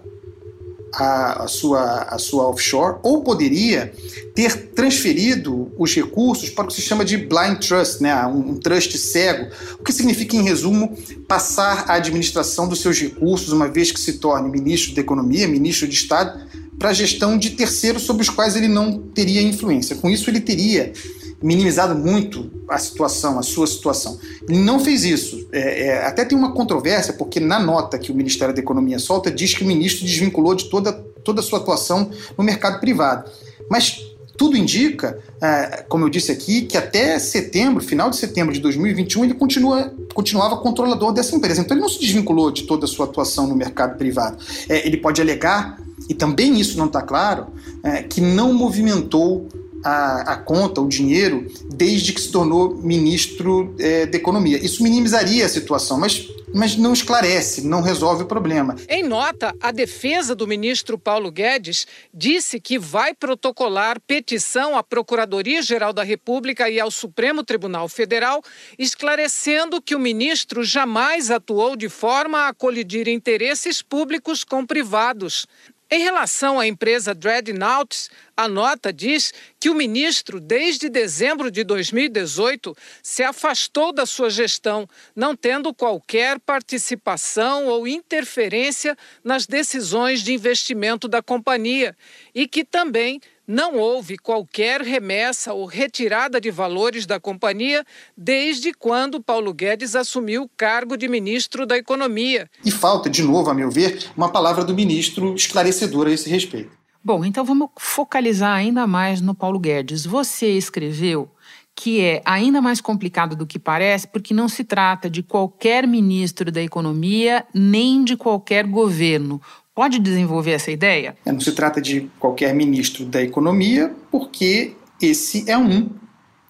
a, 0.98 1.44
a, 1.44 1.48
sua, 1.48 2.02
a 2.10 2.18
sua 2.18 2.50
offshore, 2.50 2.98
ou 3.04 3.22
poderia 3.22 3.94
ter 4.34 4.72
transferido 4.72 5.72
os 5.78 5.94
recursos 5.94 6.50
para 6.50 6.66
o 6.66 6.68
que 6.68 6.74
se 6.74 6.82
chama 6.82 7.06
de 7.06 7.18
blind 7.18 7.60
trust, 7.60 8.02
né, 8.02 8.26
um, 8.26 8.52
um 8.52 8.56
trust 8.58 8.98
cego, 8.98 9.48
o 9.80 9.84
que 9.84 9.94
significa, 9.94 10.36
em 10.36 10.42
resumo, 10.42 10.98
passar 11.28 11.86
a 11.88 11.94
administração 11.94 12.68
dos 12.68 12.82
seus 12.82 13.00
recursos, 13.00 13.54
uma 13.54 13.68
vez 13.68 13.92
que 13.92 14.00
se 14.00 14.14
torne 14.14 14.50
ministro 14.50 14.96
da 14.96 15.02
Economia, 15.02 15.48
ministro 15.48 15.88
de 15.88 15.94
Estado, 15.94 16.48
para 16.80 16.90
a 16.90 16.94
gestão 16.94 17.38
de 17.38 17.52
terceiros 17.52 18.04
sobre 18.04 18.24
os 18.24 18.30
quais 18.30 18.56
ele 18.56 18.68
não 18.68 19.00
teria 19.00 19.42
influência. 19.42 19.96
Com 19.96 20.10
isso, 20.10 20.30
ele 20.30 20.40
teria 20.40 20.94
minimizado 21.42 21.96
muito 21.96 22.50
a 22.68 22.78
situação, 22.78 23.38
a 23.38 23.44
sua 23.44 23.68
situação. 23.68 24.20
Ele 24.48 24.60
não 24.60 24.80
fez 24.80 25.04
isso. 25.04 25.48
É, 25.52 25.88
é, 25.88 26.06
até 26.06 26.26
tem 26.26 26.38
uma 26.38 26.54
controvérsia, 26.54 27.14
porque 27.14 27.40
na 27.40 27.60
nota 27.60 27.98
que 28.00 28.12
o 28.12 28.16
Ministério 28.16 28.54
da 28.54 28.60
Economia 28.60 29.00
solta, 29.00 29.30
diz 29.30 29.54
que 29.54 29.64
o 29.64 29.68
ministro 29.68 30.06
desvinculou 30.06 30.56
de 30.56 30.66
toda, 30.66 30.92
toda 31.24 31.42
a 31.42 31.44
sua 31.44 31.60
atuação 31.60 32.10
no 32.38 32.44
mercado 32.44 32.80
privado. 32.80 33.30
Mas 33.70 34.00
tudo 34.38 34.56
indica, 34.56 35.20
é, 35.42 35.84
como 35.90 36.06
eu 36.06 36.10
disse 36.10 36.32
aqui, 36.32 36.62
que 36.62 36.78
até 36.78 37.18
setembro, 37.18 37.84
final 37.84 38.10
de 38.10 38.18
setembro 38.18 38.54
de 38.54 38.60
2021, 38.60 39.26
ele 39.26 39.34
continua, 39.34 39.92
continuava 40.14 40.58
controlador 40.58 41.12
dessa 41.12 41.36
empresa. 41.36 41.62
Então 41.62 41.76
ele 41.76 41.82
não 41.82 41.90
se 41.90 42.00
desvinculou 42.00 42.52
de 42.52 42.64
toda 42.64 42.86
a 42.86 42.88
sua 42.88 43.06
atuação 43.06 43.48
no 43.48 43.56
mercado 43.56 43.98
privado. 43.98 44.38
É, 44.70 44.86
ele 44.86 44.98
pode 44.98 45.20
alegar 45.20 45.82
e 46.08 46.14
também 46.14 46.60
isso 46.60 46.78
não 46.78 46.86
está 46.86 47.02
claro, 47.02 47.48
é, 47.84 48.04
que 48.04 48.22
não 48.22 48.54
movimentou 48.54 49.50
a, 49.84 50.34
a, 50.34 50.36
conta, 50.38 50.82
o 50.82 50.88
dinheiro, 50.88 51.48
desde 51.70 52.14
que 52.14 52.22
se 52.22 52.32
tornou 52.32 52.76
ministro 52.76 53.76
é, 53.80 54.06
da 54.06 54.18
Economia. 54.18 54.58
Isso 54.58 54.84
minimizaria 54.84 55.46
a 55.46 55.50
situação, 55.50 56.00
mas, 56.00 56.28
mas 56.54 56.76
não 56.76 56.94
esclarece, 56.94 57.66
não 57.66 57.82
resolve 57.82 58.24
o 58.24 58.26
problema. 58.26 58.76
Em 58.90 59.04
nota, 59.04 59.56
a 59.62 59.72
defesa 59.72 60.36
do 60.36 60.48
ministro 60.48 60.98
Paulo 60.98 61.32
Guedes 61.32 61.86
disse 62.14 62.60
que 62.60 62.80
vai 62.80 63.14
protocolar 63.14 64.00
petição 64.06 64.78
à 64.78 64.84
Procuradoria-Geral 64.84 65.94
da 65.94 66.04
República 66.04 66.70
e 66.70 66.80
ao 66.80 66.92
Supremo 66.92 67.44
Tribunal 67.44 67.88
Federal, 67.88 68.44
esclarecendo 68.78 69.82
que 69.82 69.96
o 69.96 70.00
ministro 70.00 70.64
jamais 70.64 71.32
atuou 71.32 71.76
de 71.76 71.90
forma 71.90 72.48
a 72.48 72.54
colidir 72.54 73.08
interesses 73.08 73.82
públicos 73.82 74.44
com 74.44 74.66
privados. 74.66 75.48
Em 75.90 76.00
relação 76.00 76.60
à 76.60 76.68
empresa 76.68 77.16
Dreadnoughts, 77.16 78.10
a 78.36 78.46
nota 78.50 78.92
diz 78.92 79.34
que 79.58 79.70
o 79.70 79.74
ministro, 79.74 80.38
desde 80.38 80.90
dezembro 80.90 81.50
de 81.50 81.64
2018, 81.64 82.76
se 83.02 83.24
afastou 83.24 83.94
da 83.94 84.06
sua 84.06 84.30
gestão, 84.30 84.88
não 85.16 85.34
tendo 85.34 85.74
qualquer 85.74 86.42
participação 86.42 87.68
ou 87.68 87.88
interferência 87.88 88.98
nas 89.24 89.48
decisões 89.48 90.22
de 90.22 90.34
investimento 90.34 91.08
da 91.08 91.22
companhia 91.22 91.96
e 92.36 92.50
que 92.50 92.66
também 92.66 93.22
não 93.48 93.78
houve 93.78 94.18
qualquer 94.18 94.82
remessa 94.82 95.54
ou 95.54 95.66
retirada 95.66 96.42
de 96.42 96.52
valores 96.52 97.06
da 97.06 97.20
companhia 97.20 97.86
desde 98.16 98.74
quando 98.74 99.24
Paulo 99.24 99.54
Guedes 99.54 99.96
assumiu 99.96 100.44
o 100.44 100.50
cargo 100.58 100.98
de 100.98 101.08
ministro 101.08 101.66
da 101.66 101.78
Economia. 101.78 102.50
E 102.66 102.70
falta, 102.70 103.10
de 103.10 103.24
novo, 103.24 103.50
a 103.50 103.54
meu 103.54 103.72
ver, 103.72 104.12
uma 104.18 104.30
palavra 104.30 104.66
do 104.66 104.74
ministro 104.74 105.34
esclarecedora 105.34 106.10
a 106.10 106.14
esse 106.14 106.30
respeito. 106.30 106.72
Bom, 107.02 107.24
então 107.24 107.46
vamos 107.46 107.70
focalizar 107.80 108.54
ainda 108.54 108.86
mais 108.86 109.22
no 109.22 109.34
Paulo 109.34 109.60
Guedes. 109.60 110.06
Você 110.06 110.48
escreveu 110.58 111.32
que 111.74 112.02
é 112.02 112.24
ainda 112.26 112.60
mais 112.60 112.82
complicado 112.82 113.36
do 113.36 113.46
que 113.46 113.60
parece, 113.60 114.08
porque 114.08 114.34
não 114.34 114.50
se 114.50 114.64
trata 114.64 115.08
de 115.08 115.22
qualquer 115.22 115.88
ministro 115.88 116.52
da 116.52 116.62
economia 116.62 117.46
nem 117.54 118.04
de 118.04 118.18
qualquer 118.18 118.66
governo. 118.66 119.40
Pode 119.78 120.00
desenvolver 120.00 120.54
essa 120.54 120.72
ideia? 120.72 121.16
É, 121.24 121.32
não 121.32 121.40
se 121.40 121.52
trata 121.52 121.80
de 121.80 122.10
qualquer 122.18 122.52
ministro 122.52 123.06
da 123.06 123.22
economia, 123.22 123.94
porque 124.10 124.74
esse 125.00 125.48
é 125.48 125.56
um 125.56 125.92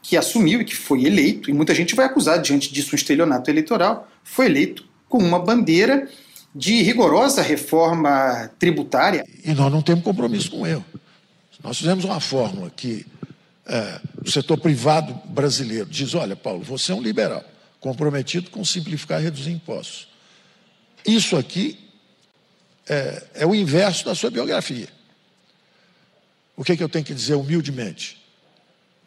que 0.01 0.15
assumiu 0.15 0.61
e 0.61 0.63
que 0.63 0.73
foi 0.73 1.03
eleito, 1.03 1.49
e 1.49 1.53
muita 1.53 1.75
gente 1.75 1.93
vai 1.93 2.05
acusar 2.05 2.41
diante 2.41 2.71
disso 2.71 2.91
um 2.93 2.95
estelionato 2.95 3.51
eleitoral, 3.51 4.07
foi 4.23 4.45
eleito 4.45 4.85
com 5.09 5.17
uma 5.17 5.39
bandeira 5.39 6.07
de 6.55 6.81
rigorosa 6.81 7.41
reforma 7.41 8.49
tributária. 8.57 9.25
E 9.43 9.53
nós 9.53 9.73
não 9.73 9.81
temos 9.81 10.05
compromisso 10.05 10.49
com 10.49 10.65
ele. 10.65 10.85
Nós 11.61 11.77
fizemos 11.77 12.05
uma 12.05 12.21
fórmula 12.21 12.71
que 12.73 13.05
é, 13.65 13.99
o 14.25 14.31
setor 14.31 14.57
privado 14.57 15.13
brasileiro 15.25 15.85
diz: 15.87 16.15
olha, 16.15 16.37
Paulo, 16.37 16.63
você 16.63 16.93
é 16.93 16.95
um 16.95 17.01
liberal, 17.01 17.43
comprometido 17.81 18.49
com 18.49 18.63
simplificar 18.63 19.19
e 19.19 19.25
reduzir 19.25 19.51
impostos. 19.51 20.07
Isso 21.05 21.35
aqui 21.35 21.86
é, 22.89 23.23
é 23.35 23.45
o 23.45 23.53
inverso 23.53 24.05
da 24.05 24.15
sua 24.15 24.29
biografia. 24.29 24.87
O 26.55 26.63
que, 26.63 26.71
é 26.71 26.77
que 26.77 26.83
eu 26.83 26.89
tenho 26.89 27.05
que 27.05 27.13
dizer 27.13 27.35
humildemente? 27.35 28.17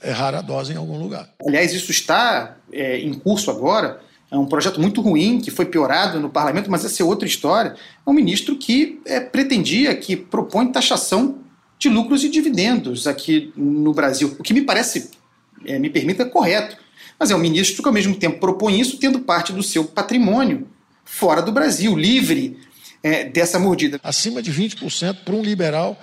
Errar 0.03 0.35
a 0.35 0.41
dose 0.41 0.73
em 0.73 0.77
algum 0.77 0.99
lugar. 0.99 1.29
Aliás, 1.47 1.75
isso 1.75 1.91
está 1.91 2.57
é, 2.73 2.99
em 2.99 3.13
curso 3.13 3.51
agora. 3.51 4.01
É 4.31 4.39
um 4.39 4.47
projeto 4.47 4.81
muito 4.81 5.01
ruim 5.01 5.41
que 5.41 5.51
foi 5.51 5.67
piorado 5.67 6.21
no 6.21 6.31
parlamento, 6.31 6.71
mas 6.71 6.85
essa 6.85 7.03
é 7.03 7.05
outra 7.05 7.27
história. 7.27 7.75
É 8.07 8.11
um 8.11 8.13
ministro 8.13 8.57
que 8.57 9.01
é, 9.05 9.19
pretendia, 9.19 9.95
que 9.97 10.17
propõe 10.17 10.71
taxação 10.71 11.39
de 11.79 11.89
lucros 11.89 12.23
e 12.23 12.29
dividendos 12.29 13.07
aqui 13.07 13.53
no 13.57 13.93
Brasil, 13.93 14.37
o 14.39 14.43
que 14.43 14.55
me 14.55 14.63
parece, 14.63 15.11
é, 15.65 15.79
me 15.79 15.91
permita, 15.91 16.25
correto. 16.25 16.77
Mas 17.19 17.31
é 17.31 17.37
um 17.37 17.39
ministro 17.39 17.83
que, 17.83 17.89
ao 17.89 17.93
mesmo 17.93 18.15
tempo, 18.15 18.39
propõe 18.39 18.79
isso 18.79 18.99
tendo 18.99 19.21
parte 19.21 19.53
do 19.53 19.63
seu 19.63 19.85
patrimônio 19.85 20.69
fora 21.05 21.43
do 21.43 21.51
Brasil, 21.51 21.97
livre 21.97 22.59
é, 23.03 23.25
dessa 23.25 23.59
mordida. 23.59 23.99
Acima 24.03 24.43
de 24.43 24.53
20% 24.53 25.19
para 25.25 25.35
um 25.35 25.43
liberal. 25.43 26.01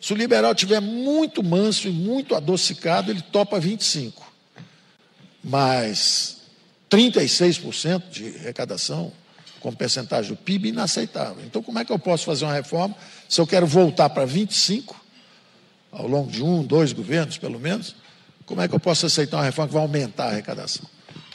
Se 0.00 0.12
o 0.12 0.16
liberal 0.16 0.54
tiver 0.54 0.80
muito 0.80 1.42
manso 1.42 1.88
e 1.88 1.90
muito 1.90 2.34
adocicado, 2.34 3.10
ele 3.10 3.20
topa 3.20 3.60
25%. 3.60 4.12
Mas 5.42 6.38
36% 6.90 8.10
de 8.10 8.36
arrecadação, 8.38 9.12
com 9.60 9.72
percentagem 9.72 10.30
do 10.30 10.36
PIB, 10.36 10.68
inaceitável. 10.68 11.42
Então, 11.44 11.62
como 11.62 11.78
é 11.78 11.84
que 11.84 11.92
eu 11.92 11.98
posso 11.98 12.24
fazer 12.24 12.44
uma 12.44 12.54
reforma 12.54 12.94
se 13.28 13.40
eu 13.40 13.46
quero 13.46 13.66
voltar 13.66 14.08
para 14.10 14.26
25%, 14.26 14.94
ao 15.90 16.06
longo 16.06 16.30
de 16.30 16.42
um, 16.42 16.62
dois 16.62 16.92
governos, 16.92 17.38
pelo 17.38 17.58
menos? 17.58 17.96
Como 18.44 18.60
é 18.60 18.68
que 18.68 18.74
eu 18.74 18.80
posso 18.80 19.06
aceitar 19.06 19.38
uma 19.38 19.44
reforma 19.44 19.68
que 19.68 19.74
vai 19.74 19.82
aumentar 19.82 20.24
a 20.24 20.30
arrecadação? 20.30 20.86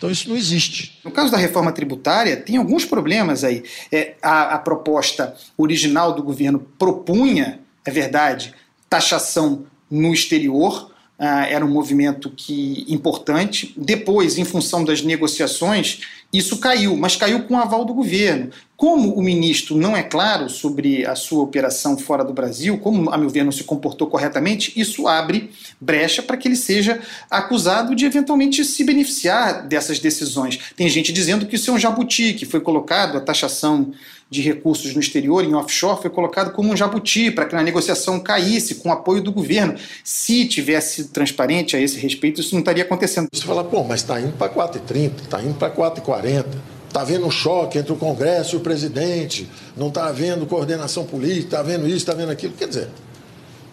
Então 0.03 0.11
isso 0.11 0.27
não 0.27 0.35
existe. 0.35 0.99
No 1.01 1.09
caso 1.09 1.31
da 1.31 1.37
reforma 1.37 1.71
tributária, 1.71 2.35
tem 2.35 2.57
alguns 2.57 2.83
problemas 2.83 3.41
aí. 3.45 3.63
É, 3.89 4.15
a, 4.21 4.55
a 4.55 4.59
proposta 4.59 5.33
original 5.57 6.11
do 6.11 6.21
governo 6.21 6.59
propunha, 6.77 7.61
é 7.85 7.89
verdade, 7.89 8.53
taxação 8.89 9.65
no 9.89 10.13
exterior, 10.13 10.91
Uh, 11.13 11.45
era 11.47 11.63
um 11.63 11.69
movimento 11.69 12.29
que 12.35 12.85
importante. 12.89 13.71
Depois, 13.77 14.39
em 14.39 14.43
função 14.43 14.83
das 14.83 15.03
negociações, 15.03 16.01
isso 16.33 16.57
caiu, 16.57 16.97
mas 16.97 17.15
caiu 17.15 17.43
com 17.43 17.53
o 17.53 17.57
aval 17.57 17.85
do 17.85 17.93
governo. 17.93 18.49
Como 18.83 19.13
o 19.13 19.21
ministro 19.21 19.77
não 19.77 19.95
é 19.95 20.03
claro 20.03 20.49
sobre 20.49 21.05
a 21.05 21.15
sua 21.15 21.41
operação 21.41 21.97
fora 21.97 22.21
do 22.21 22.33
Brasil, 22.33 22.77
como, 22.79 23.09
a 23.11 23.17
meu 23.17 23.29
ver, 23.29 23.45
não 23.45 23.51
se 23.53 23.63
comportou 23.63 24.07
corretamente, 24.07 24.73
isso 24.75 25.07
abre 25.07 25.51
brecha 25.79 26.21
para 26.21 26.35
que 26.35 26.49
ele 26.49 26.57
seja 26.57 26.99
acusado 27.31 27.95
de 27.95 28.05
eventualmente 28.05 28.65
se 28.65 28.83
beneficiar 28.83 29.65
dessas 29.65 29.99
decisões. 29.99 30.59
Tem 30.75 30.89
gente 30.89 31.13
dizendo 31.13 31.45
que 31.45 31.55
isso 31.55 31.71
é 31.71 31.73
um 31.73 31.79
jabuti, 31.79 32.33
que 32.33 32.45
foi 32.45 32.59
colocado 32.59 33.17
a 33.17 33.21
taxação 33.21 33.93
de 34.29 34.41
recursos 34.41 34.93
no 34.93 34.99
exterior, 34.99 35.45
em 35.45 35.53
offshore, 35.53 36.01
foi 36.01 36.09
colocado 36.09 36.51
como 36.51 36.73
um 36.73 36.75
jabuti 36.75 37.31
para 37.31 37.45
que 37.45 37.55
a 37.55 37.63
negociação 37.63 38.19
caísse 38.19 38.75
com 38.75 38.91
apoio 38.91 39.23
do 39.23 39.31
governo. 39.31 39.75
Se 40.03 40.45
tivesse 40.45 40.95
sido 40.95 41.13
transparente 41.13 41.77
a 41.77 41.79
esse 41.79 41.97
respeito, 41.97 42.41
isso 42.41 42.53
não 42.53 42.59
estaria 42.59 42.83
acontecendo. 42.83 43.29
Você 43.31 43.45
fala, 43.45 43.63
pô, 43.63 43.81
mas 43.85 44.01
está 44.01 44.19
indo 44.19 44.33
para 44.33 44.53
4,30, 44.53 45.21
está 45.21 45.41
indo 45.41 45.53
para 45.53 45.73
4,40. 45.73 46.72
Está 46.93 47.01
havendo 47.01 47.25
um 47.25 47.31
choque 47.31 47.79
entre 47.79 47.91
o 47.91 47.95
Congresso 47.95 48.55
e 48.55 48.57
o 48.57 48.59
presidente, 48.59 49.49
não 49.75 49.87
está 49.87 50.05
havendo 50.05 50.45
coordenação 50.45 51.03
política, 51.03 51.45
está 51.45 51.59
havendo 51.59 51.87
isso, 51.87 51.97
está 51.97 52.11
havendo 52.11 52.31
aquilo. 52.31 52.53
Quer 52.53 52.67
dizer, 52.67 52.89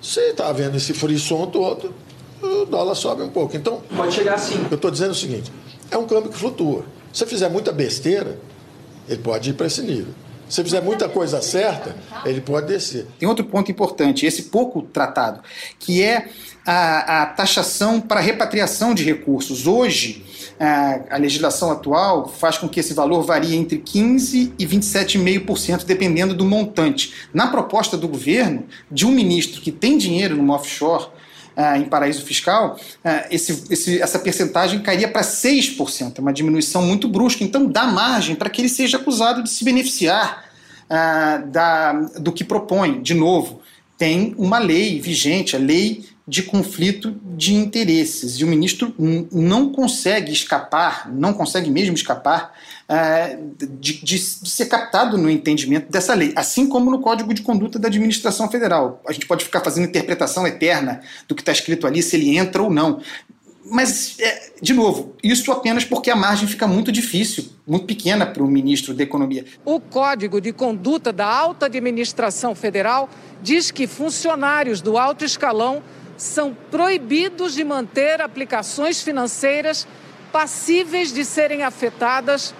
se 0.00 0.20
está 0.30 0.48
havendo 0.48 0.78
esse 0.78 0.94
frisson 0.94 1.44
todo, 1.48 1.92
o 2.40 2.64
dólar 2.64 2.94
sobe 2.94 3.22
um 3.22 3.28
pouco. 3.28 3.54
Então, 3.54 3.82
pode 3.94 4.14
chegar 4.14 4.36
assim. 4.36 4.66
Eu 4.70 4.76
estou 4.76 4.90
dizendo 4.90 5.10
o 5.10 5.14
seguinte: 5.14 5.52
é 5.90 5.98
um 5.98 6.06
câmbio 6.06 6.30
que 6.30 6.38
flutua. 6.38 6.86
Se 7.12 7.18
você 7.18 7.26
fizer 7.26 7.50
muita 7.50 7.70
besteira, 7.72 8.38
ele 9.06 9.20
pode 9.20 9.50
ir 9.50 9.52
para 9.52 9.66
esse 9.66 9.82
nível. 9.82 10.14
Se 10.48 10.64
fizer 10.64 10.80
muita 10.80 11.06
coisa 11.06 11.42
certa, 11.42 11.94
ele 12.24 12.40
pode 12.40 12.68
descer. 12.68 13.06
Tem 13.18 13.28
outro 13.28 13.44
ponto 13.44 13.70
importante, 13.70 14.24
esse 14.24 14.44
pouco 14.44 14.80
tratado, 14.80 15.42
que 15.78 16.02
é 16.02 16.30
a, 16.64 17.22
a 17.22 17.26
taxação 17.26 18.00
para 18.00 18.18
repatriação 18.18 18.94
de 18.94 19.04
recursos. 19.04 19.66
Hoje, 19.66 20.24
a, 20.60 21.14
a 21.14 21.16
legislação 21.16 21.70
atual 21.70 22.28
faz 22.28 22.58
com 22.58 22.68
que 22.68 22.78
esse 22.78 22.92
valor 22.92 23.22
varie 23.22 23.56
entre 23.56 23.78
15% 23.78 24.52
e 24.58 24.66
27,5%, 24.66 25.86
dependendo 25.86 26.34
do 26.34 26.44
montante. 26.44 27.14
Na 27.32 27.46
proposta 27.46 27.96
do 27.96 28.06
governo, 28.06 28.64
de 28.90 29.06
um 29.06 29.10
ministro 29.10 29.62
que 29.62 29.72
tem 29.72 29.96
dinheiro 29.96 30.36
no 30.36 30.52
offshore, 30.52 31.08
Uh, 31.50 31.76
em 31.76 31.84
paraíso 31.84 32.24
fiscal, 32.24 32.78
uh, 33.04 33.26
esse, 33.28 33.64
esse, 33.70 34.00
essa 34.00 34.20
percentagem 34.20 34.80
cairia 34.80 35.08
para 35.08 35.20
6%, 35.20 36.14
é 36.16 36.20
uma 36.20 36.32
diminuição 36.32 36.80
muito 36.80 37.08
brusca. 37.08 37.42
Então, 37.42 37.66
dá 37.66 37.84
margem 37.84 38.36
para 38.36 38.48
que 38.48 38.62
ele 38.62 38.68
seja 38.68 38.96
acusado 38.96 39.42
de 39.42 39.50
se 39.50 39.64
beneficiar 39.64 40.44
da, 41.48 41.92
do 42.18 42.32
que 42.32 42.44
propõe. 42.44 43.02
De 43.02 43.14
novo, 43.14 43.60
tem 43.98 44.34
uma 44.38 44.58
lei 44.58 45.00
vigente, 45.00 45.54
a 45.54 45.58
lei 45.58 46.04
de 46.30 46.44
conflito 46.44 47.10
de 47.36 47.52
interesses. 47.54 48.38
E 48.38 48.44
o 48.44 48.46
ministro 48.46 48.94
não 49.32 49.72
consegue 49.72 50.32
escapar, 50.32 51.10
não 51.12 51.32
consegue 51.32 51.68
mesmo 51.68 51.96
escapar 51.96 52.56
uh, 52.88 53.52
de, 53.80 53.94
de, 54.04 54.16
ser 54.16 54.66
captado 54.66 55.18
no 55.18 55.28
entendimento 55.28 55.90
dessa 55.90 56.14
lei. 56.14 56.32
Assim 56.36 56.68
como 56.68 56.88
no 56.88 57.00
Código 57.00 57.34
de 57.34 57.42
Conduta 57.42 57.80
da 57.80 57.88
Administração 57.88 58.48
Federal. 58.48 59.02
A 59.08 59.12
gente 59.12 59.26
pode 59.26 59.44
ficar 59.44 59.60
fazendo 59.60 59.88
interpretação 59.88 60.46
eterna 60.46 61.00
do 61.26 61.34
que 61.34 61.42
está 61.42 61.50
escrito 61.50 61.84
ali, 61.84 62.00
se 62.00 62.14
ele 62.14 62.38
entra 62.38 62.62
ou 62.62 62.70
não. 62.70 63.00
Mas, 63.64 64.16
é, 64.20 64.52
de 64.62 64.72
novo, 64.72 65.16
isso 65.22 65.50
apenas 65.50 65.84
porque 65.84 66.10
a 66.10 66.16
margem 66.16 66.46
fica 66.46 66.66
muito 66.66 66.92
difícil, 66.92 67.44
muito 67.66 67.86
pequena 67.86 68.24
para 68.24 68.42
o 68.42 68.46
ministro 68.46 68.94
da 68.94 69.02
Economia. 69.02 69.44
O 69.64 69.80
Código 69.80 70.40
de 70.40 70.52
Conduta 70.52 71.12
da 71.12 71.26
Alta 71.26 71.66
Administração 71.66 72.54
Federal 72.54 73.08
diz 73.42 73.72
que 73.72 73.88
funcionários 73.88 74.80
do 74.80 74.96
alto 74.96 75.24
escalão 75.24 75.82
são 76.20 76.54
proibidos 76.70 77.54
de 77.54 77.64
manter 77.64 78.20
aplicações 78.20 79.00
financeiras 79.00 79.88
passíveis 80.30 81.14
de 81.14 81.24
serem 81.24 81.62
afetadas 81.62 82.54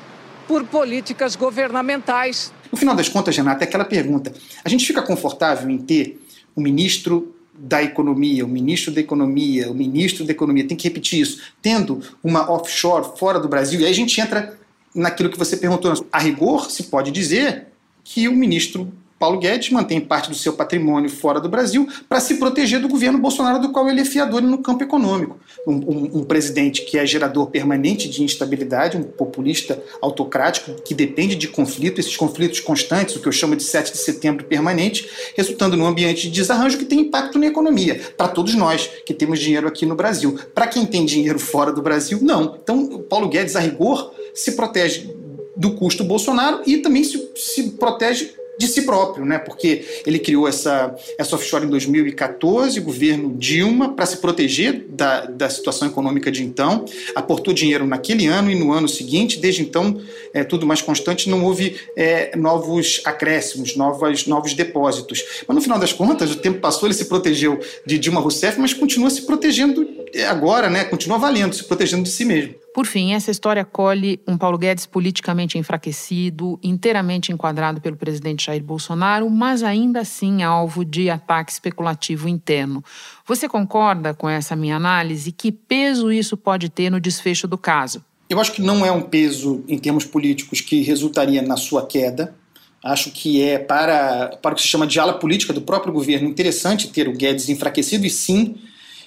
por 0.48 0.64
políticas 0.64 1.36
governamentais. 1.36 2.50
No 2.72 2.78
final 2.78 2.96
das 2.96 3.10
contas, 3.10 3.36
Renata, 3.36 3.62
é 3.62 3.68
aquela 3.68 3.84
pergunta: 3.84 4.32
a 4.64 4.68
gente 4.68 4.86
fica 4.86 5.02
confortável 5.02 5.68
em 5.68 5.76
ter 5.76 6.18
o 6.56 6.60
ministro 6.60 7.36
da 7.54 7.82
Economia, 7.82 8.46
o 8.46 8.48
ministro 8.48 8.94
da 8.94 9.00
Economia, 9.00 9.70
o 9.70 9.74
ministro 9.74 10.24
da 10.24 10.32
Economia, 10.32 10.66
tem 10.66 10.76
que 10.76 10.88
repetir 10.88 11.20
isso, 11.20 11.42
tendo 11.60 12.00
uma 12.24 12.50
offshore 12.50 13.18
fora 13.18 13.38
do 13.38 13.46
Brasil, 13.46 13.78
e 13.80 13.84
aí 13.84 13.90
a 13.90 13.94
gente 13.94 14.18
entra 14.18 14.58
naquilo 14.94 15.28
que 15.28 15.38
você 15.38 15.58
perguntou. 15.58 16.06
A 16.10 16.18
rigor, 16.18 16.70
se 16.70 16.84
pode 16.84 17.10
dizer 17.10 17.66
que 18.02 18.26
o 18.26 18.32
ministro 18.32 18.90
Paulo 19.20 19.38
Guedes 19.38 19.68
mantém 19.68 20.00
parte 20.00 20.30
do 20.30 20.34
seu 20.34 20.54
patrimônio 20.54 21.10
fora 21.10 21.38
do 21.38 21.46
Brasil 21.46 21.86
para 22.08 22.20
se 22.20 22.38
proteger 22.38 22.80
do 22.80 22.88
governo 22.88 23.18
Bolsonaro, 23.18 23.60
do 23.60 23.70
qual 23.70 23.86
ele 23.86 24.00
é 24.00 24.04
fiador 24.04 24.40
no 24.40 24.56
campo 24.56 24.82
econômico. 24.82 25.38
Um, 25.66 25.74
um, 25.74 26.10
um, 26.20 26.24
presidente 26.24 26.86
que 26.86 26.96
é 26.96 27.04
gerador 27.04 27.48
permanente 27.50 28.08
de 28.08 28.24
instabilidade, 28.24 28.96
um 28.96 29.02
populista 29.02 29.78
autocrático 30.00 30.72
que 30.82 30.94
depende 30.94 31.36
de 31.36 31.48
conflito, 31.48 32.00
esses 32.00 32.16
conflitos 32.16 32.60
constantes, 32.60 33.14
o 33.14 33.20
que 33.20 33.28
eu 33.28 33.32
chamo 33.32 33.54
de 33.54 33.62
7 33.62 33.92
de 33.92 33.98
setembro 33.98 34.46
permanente, 34.46 35.06
resultando 35.36 35.76
num 35.76 35.84
ambiente 35.84 36.22
de 36.22 36.30
desarranjo 36.30 36.78
que 36.78 36.86
tem 36.86 37.00
impacto 37.00 37.38
na 37.38 37.46
economia, 37.46 38.00
para 38.16 38.26
todos 38.26 38.54
nós 38.54 38.88
que 39.04 39.12
temos 39.12 39.38
dinheiro 39.38 39.68
aqui 39.68 39.84
no 39.84 39.94
Brasil. 39.94 40.38
Para 40.54 40.66
quem 40.66 40.86
tem 40.86 41.04
dinheiro 41.04 41.38
fora 41.38 41.70
do 41.70 41.82
Brasil, 41.82 42.20
não. 42.22 42.56
Então, 42.62 43.04
Paulo 43.06 43.28
Guedes, 43.28 43.54
a 43.54 43.60
rigor, 43.60 44.14
se 44.32 44.52
protege 44.52 45.14
do 45.54 45.72
custo 45.72 46.02
Bolsonaro 46.02 46.62
e 46.64 46.78
também 46.78 47.04
se, 47.04 47.32
se 47.36 47.72
protege 47.72 48.39
de 48.60 48.68
si 48.68 48.82
próprio, 48.82 49.24
né? 49.24 49.38
Porque 49.38 50.02
ele 50.06 50.18
criou 50.18 50.46
essa, 50.46 50.94
essa 51.16 51.34
offshore 51.34 51.64
em 51.64 51.70
2014, 51.70 52.78
governo 52.80 53.34
Dilma, 53.38 53.94
para 53.94 54.04
se 54.04 54.18
proteger 54.18 54.84
da, 54.86 55.24
da 55.24 55.48
situação 55.48 55.88
econômica 55.88 56.30
de 56.30 56.44
então, 56.44 56.84
aportou 57.14 57.54
dinheiro 57.54 57.86
naquele 57.86 58.26
ano 58.26 58.50
e 58.50 58.54
no 58.54 58.70
ano 58.70 58.86
seguinte, 58.86 59.38
desde 59.38 59.62
então, 59.62 59.98
é, 60.34 60.44
tudo 60.44 60.66
mais 60.66 60.82
constante, 60.82 61.30
não 61.30 61.42
houve 61.42 61.80
é, 61.96 62.36
novos 62.36 63.00
acréscimos, 63.06 63.76
novas, 63.76 64.26
novos 64.26 64.52
depósitos. 64.52 65.24
Mas 65.48 65.54
no 65.54 65.62
final 65.62 65.78
das 65.78 65.94
contas, 65.94 66.30
o 66.30 66.36
tempo 66.36 66.60
passou, 66.60 66.86
ele 66.86 66.94
se 66.94 67.06
protegeu 67.06 67.58
de 67.86 67.98
Dilma 67.98 68.20
Rousseff, 68.20 68.60
mas 68.60 68.74
continua 68.74 69.08
se 69.08 69.22
protegendo 69.22 69.88
agora, 70.28 70.68
né? 70.68 70.84
Continua 70.84 71.16
valendo, 71.16 71.54
se 71.54 71.64
protegendo 71.64 72.02
de 72.02 72.10
si 72.10 72.26
mesmo. 72.26 72.54
Por 72.72 72.86
fim, 72.86 73.14
essa 73.14 73.32
história 73.32 73.64
colhe 73.64 74.20
um 74.28 74.38
Paulo 74.38 74.56
Guedes 74.56 74.86
politicamente 74.86 75.58
enfraquecido, 75.58 76.58
inteiramente 76.62 77.32
enquadrado 77.32 77.80
pelo 77.80 77.96
presidente 77.96 78.46
Jair 78.46 78.62
Bolsonaro, 78.62 79.28
mas 79.28 79.64
ainda 79.64 80.00
assim 80.00 80.44
alvo 80.44 80.84
de 80.84 81.10
ataque 81.10 81.50
especulativo 81.50 82.28
interno. 82.28 82.84
Você 83.26 83.48
concorda 83.48 84.14
com 84.14 84.28
essa 84.28 84.54
minha 84.54 84.76
análise? 84.76 85.32
Que 85.32 85.50
peso 85.50 86.12
isso 86.12 86.36
pode 86.36 86.68
ter 86.68 86.90
no 86.90 87.00
desfecho 87.00 87.48
do 87.48 87.58
caso? 87.58 88.04
Eu 88.28 88.38
acho 88.38 88.52
que 88.52 88.62
não 88.62 88.86
é 88.86 88.92
um 88.92 89.02
peso 89.02 89.64
em 89.66 89.76
termos 89.76 90.04
políticos 90.04 90.60
que 90.60 90.82
resultaria 90.82 91.42
na 91.42 91.56
sua 91.56 91.84
queda. 91.84 92.36
Acho 92.84 93.10
que 93.10 93.42
é 93.42 93.58
para, 93.58 94.38
para 94.40 94.52
o 94.52 94.54
que 94.54 94.62
se 94.62 94.68
chama 94.68 94.86
de 94.86 95.00
ala 95.00 95.14
política 95.14 95.52
do 95.52 95.60
próprio 95.60 95.92
governo 95.92 96.28
interessante 96.28 96.88
ter 96.88 97.08
o 97.08 97.12
Guedes 97.12 97.48
enfraquecido 97.48 98.06
e 98.06 98.10
sim 98.10 98.54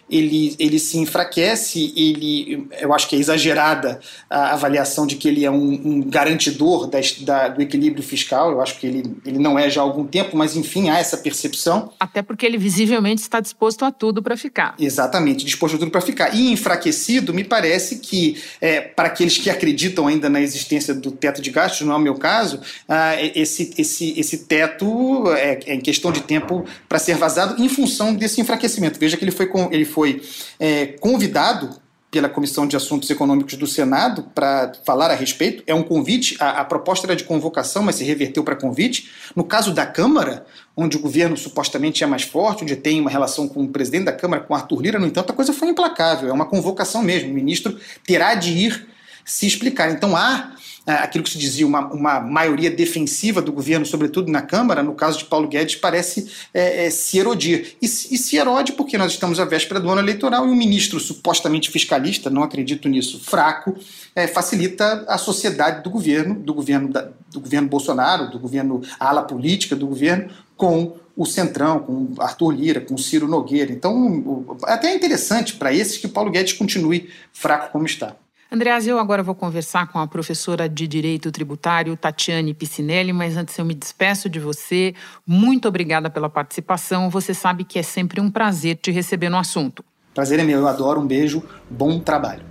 ele, 0.09 0.55
ele 0.59 0.79
se 0.79 0.97
enfraquece, 0.97 1.93
ele, 1.95 2.67
eu 2.79 2.93
acho 2.93 3.07
que 3.07 3.15
é 3.15 3.19
exagerada 3.19 3.99
a 4.29 4.53
avaliação 4.53 5.07
de 5.07 5.15
que 5.15 5.27
ele 5.27 5.45
é 5.45 5.51
um, 5.51 5.81
um 5.83 6.01
garantidor 6.01 6.87
da, 6.87 6.99
da, 7.21 7.47
do 7.49 7.61
equilíbrio 7.61 8.03
fiscal, 8.03 8.51
eu 8.51 8.61
acho 8.61 8.79
que 8.79 8.87
ele, 8.87 9.15
ele 9.25 9.39
não 9.39 9.57
é 9.57 9.69
já 9.69 9.81
há 9.81 9.83
algum 9.83 10.05
tempo, 10.05 10.37
mas 10.37 10.55
enfim, 10.55 10.89
há 10.89 10.99
essa 10.99 11.17
percepção. 11.17 11.91
Até 11.99 12.21
porque 12.21 12.45
ele 12.45 12.57
visivelmente 12.57 13.21
está 13.21 13.39
disposto 13.39 13.85
a 13.85 13.91
tudo 13.91 14.21
para 14.21 14.37
ficar. 14.37 14.75
Exatamente, 14.79 15.45
disposto 15.45 15.75
a 15.75 15.79
tudo 15.79 15.91
para 15.91 16.01
ficar. 16.01 16.35
E 16.35 16.51
enfraquecido, 16.51 17.33
me 17.33 17.43
parece 17.43 17.97
que, 17.97 18.41
é, 18.61 18.81
para 18.81 19.07
aqueles 19.07 19.37
que 19.37 19.49
acreditam 19.49 20.07
ainda 20.07 20.29
na 20.29 20.41
existência 20.41 20.93
do 20.93 21.11
teto 21.11 21.41
de 21.41 21.49
gastos, 21.49 21.85
não 21.87 21.93
é 21.93 21.97
o 21.97 22.01
meu 22.01 22.15
caso, 22.15 22.59
ah, 22.87 23.15
esse, 23.35 23.73
esse, 23.77 24.19
esse 24.19 24.39
teto 24.39 25.31
é, 25.33 25.59
é 25.65 25.75
em 25.75 25.81
questão 25.81 26.11
de 26.11 26.21
tempo 26.21 26.65
para 26.87 26.99
ser 26.99 27.15
vazado 27.15 27.61
em 27.61 27.69
função 27.69 28.13
desse 28.13 28.41
enfraquecimento. 28.41 28.99
Veja 28.99 29.17
que 29.17 29.23
ele 29.23 29.31
foi, 29.31 29.47
com, 29.47 29.69
ele 29.71 29.85
foi 29.93 30.21
é, 30.59 30.87
convidado 30.99 31.81
pela 32.13 32.29
Comissão 32.29 32.67
de 32.67 32.75
Assuntos 32.75 33.09
Econômicos 33.09 33.55
do 33.55 33.65
Senado 33.65 34.23
para 34.35 34.71
falar 34.85 35.09
a 35.09 35.15
respeito. 35.15 35.63
É 35.65 35.73
um 35.73 35.81
convite, 35.81 36.37
a, 36.39 36.61
a 36.61 36.65
proposta 36.65 37.07
era 37.07 37.15
de 37.15 37.23
convocação, 37.23 37.81
mas 37.81 37.95
se 37.95 38.03
reverteu 38.03 38.43
para 38.43 38.55
convite. 38.55 39.09
No 39.35 39.43
caso 39.43 39.73
da 39.73 39.83
Câmara, 39.83 40.45
onde 40.77 40.95
o 40.95 40.99
governo 40.99 41.35
supostamente 41.35 42.03
é 42.03 42.07
mais 42.07 42.21
forte, 42.21 42.63
onde 42.63 42.75
tem 42.75 43.01
uma 43.01 43.09
relação 43.09 43.47
com 43.47 43.63
o 43.63 43.67
presidente 43.67 44.05
da 44.05 44.13
Câmara, 44.13 44.43
com 44.43 44.53
Arthur 44.53 44.81
Lira, 44.81 44.99
no 44.99 45.07
entanto, 45.07 45.31
a 45.31 45.35
coisa 45.35 45.51
foi 45.51 45.69
implacável. 45.69 46.29
É 46.29 46.33
uma 46.33 46.45
convocação 46.45 47.01
mesmo. 47.01 47.31
O 47.31 47.33
ministro 47.33 47.79
terá 48.05 48.35
de 48.35 48.51
ir 48.51 48.87
se 49.25 49.47
explicar. 49.47 49.89
Então 49.91 50.15
há 50.15 50.51
aquilo 50.85 51.23
que 51.23 51.29
se 51.29 51.37
dizia 51.37 51.65
uma, 51.65 51.87
uma 51.87 52.19
maioria 52.19 52.69
defensiva 52.69 53.41
do 53.41 53.51
governo, 53.51 53.85
sobretudo 53.85 54.31
na 54.31 54.41
Câmara, 54.41 54.83
no 54.83 54.93
caso 54.93 55.19
de 55.19 55.25
Paulo 55.25 55.47
Guedes, 55.47 55.75
parece 55.75 56.29
é, 56.53 56.85
é, 56.85 56.89
se 56.89 57.17
erodir. 57.17 57.75
E, 57.81 57.85
e, 57.85 57.89
se 57.89 58.35
erode 58.35 58.73
porque 58.73 58.97
nós 58.97 59.13
estamos 59.13 59.39
à 59.39 59.45
véspera 59.45 59.79
do 59.79 59.89
ano 59.89 60.01
eleitoral 60.01 60.45
e 60.47 60.51
o 60.51 60.55
ministro 60.55 60.99
supostamente 60.99 61.71
fiscalista, 61.71 62.29
não 62.29 62.43
acredito 62.43 62.89
nisso, 62.89 63.19
fraco, 63.23 63.75
é, 64.13 64.27
facilita 64.27 65.05
a 65.07 65.17
sociedade 65.17 65.83
do 65.83 65.89
governo, 65.89 66.35
do 66.35 66.53
governo, 66.53 66.89
da, 66.89 67.09
do 67.31 67.39
governo 67.39 67.69
Bolsonaro, 67.69 68.29
do 68.29 68.39
governo, 68.39 68.81
a 68.99 69.09
ala 69.09 69.23
política 69.23 69.75
do 69.75 69.87
governo, 69.87 70.29
com 70.57 70.97
o 71.15 71.25
Centrão, 71.25 71.79
com 71.79 72.13
Arthur 72.19 72.51
Lira, 72.51 72.81
com 72.81 72.97
Ciro 72.97 73.27
Nogueira. 73.27 73.71
Então, 73.71 74.57
até 74.63 74.87
é 74.87 74.95
interessante 74.95 75.55
para 75.55 75.73
esses 75.73 75.97
que 75.97 76.07
Paulo 76.07 76.31
Guedes 76.31 76.53
continue 76.53 77.09
fraco 77.31 77.71
como 77.71 77.85
está. 77.85 78.15
Andreas, 78.53 78.85
eu 78.85 78.99
agora 78.99 79.23
vou 79.23 79.33
conversar 79.33 79.87
com 79.87 79.97
a 79.97 80.05
professora 80.05 80.69
de 80.69 80.87
Direito 80.87 81.31
Tributário, 81.31 81.97
Tatiane 81.97 82.53
Piscinelli, 82.53 83.11
mas 83.11 83.35
antes 83.35 83.57
eu 83.57 83.65
me 83.65 83.73
despeço 83.73 84.29
de 84.29 84.39
você. 84.39 84.93
Muito 85.25 85.67
obrigada 85.67 86.07
pela 86.07 86.29
participação. 86.29 87.09
Você 87.09 87.33
sabe 87.33 87.63
que 87.63 87.79
é 87.79 87.81
sempre 87.81 88.21
um 88.21 88.29
prazer 88.29 88.75
te 88.75 88.91
receber 88.91 89.27
no 89.27 89.37
assunto. 89.37 89.83
Prazer 90.13 90.37
é 90.39 90.43
meu, 90.43 90.59
eu 90.59 90.67
adoro. 90.67 91.01
Um 91.01 91.07
beijo, 91.07 91.41
bom 91.67 91.99
trabalho. 91.99 92.45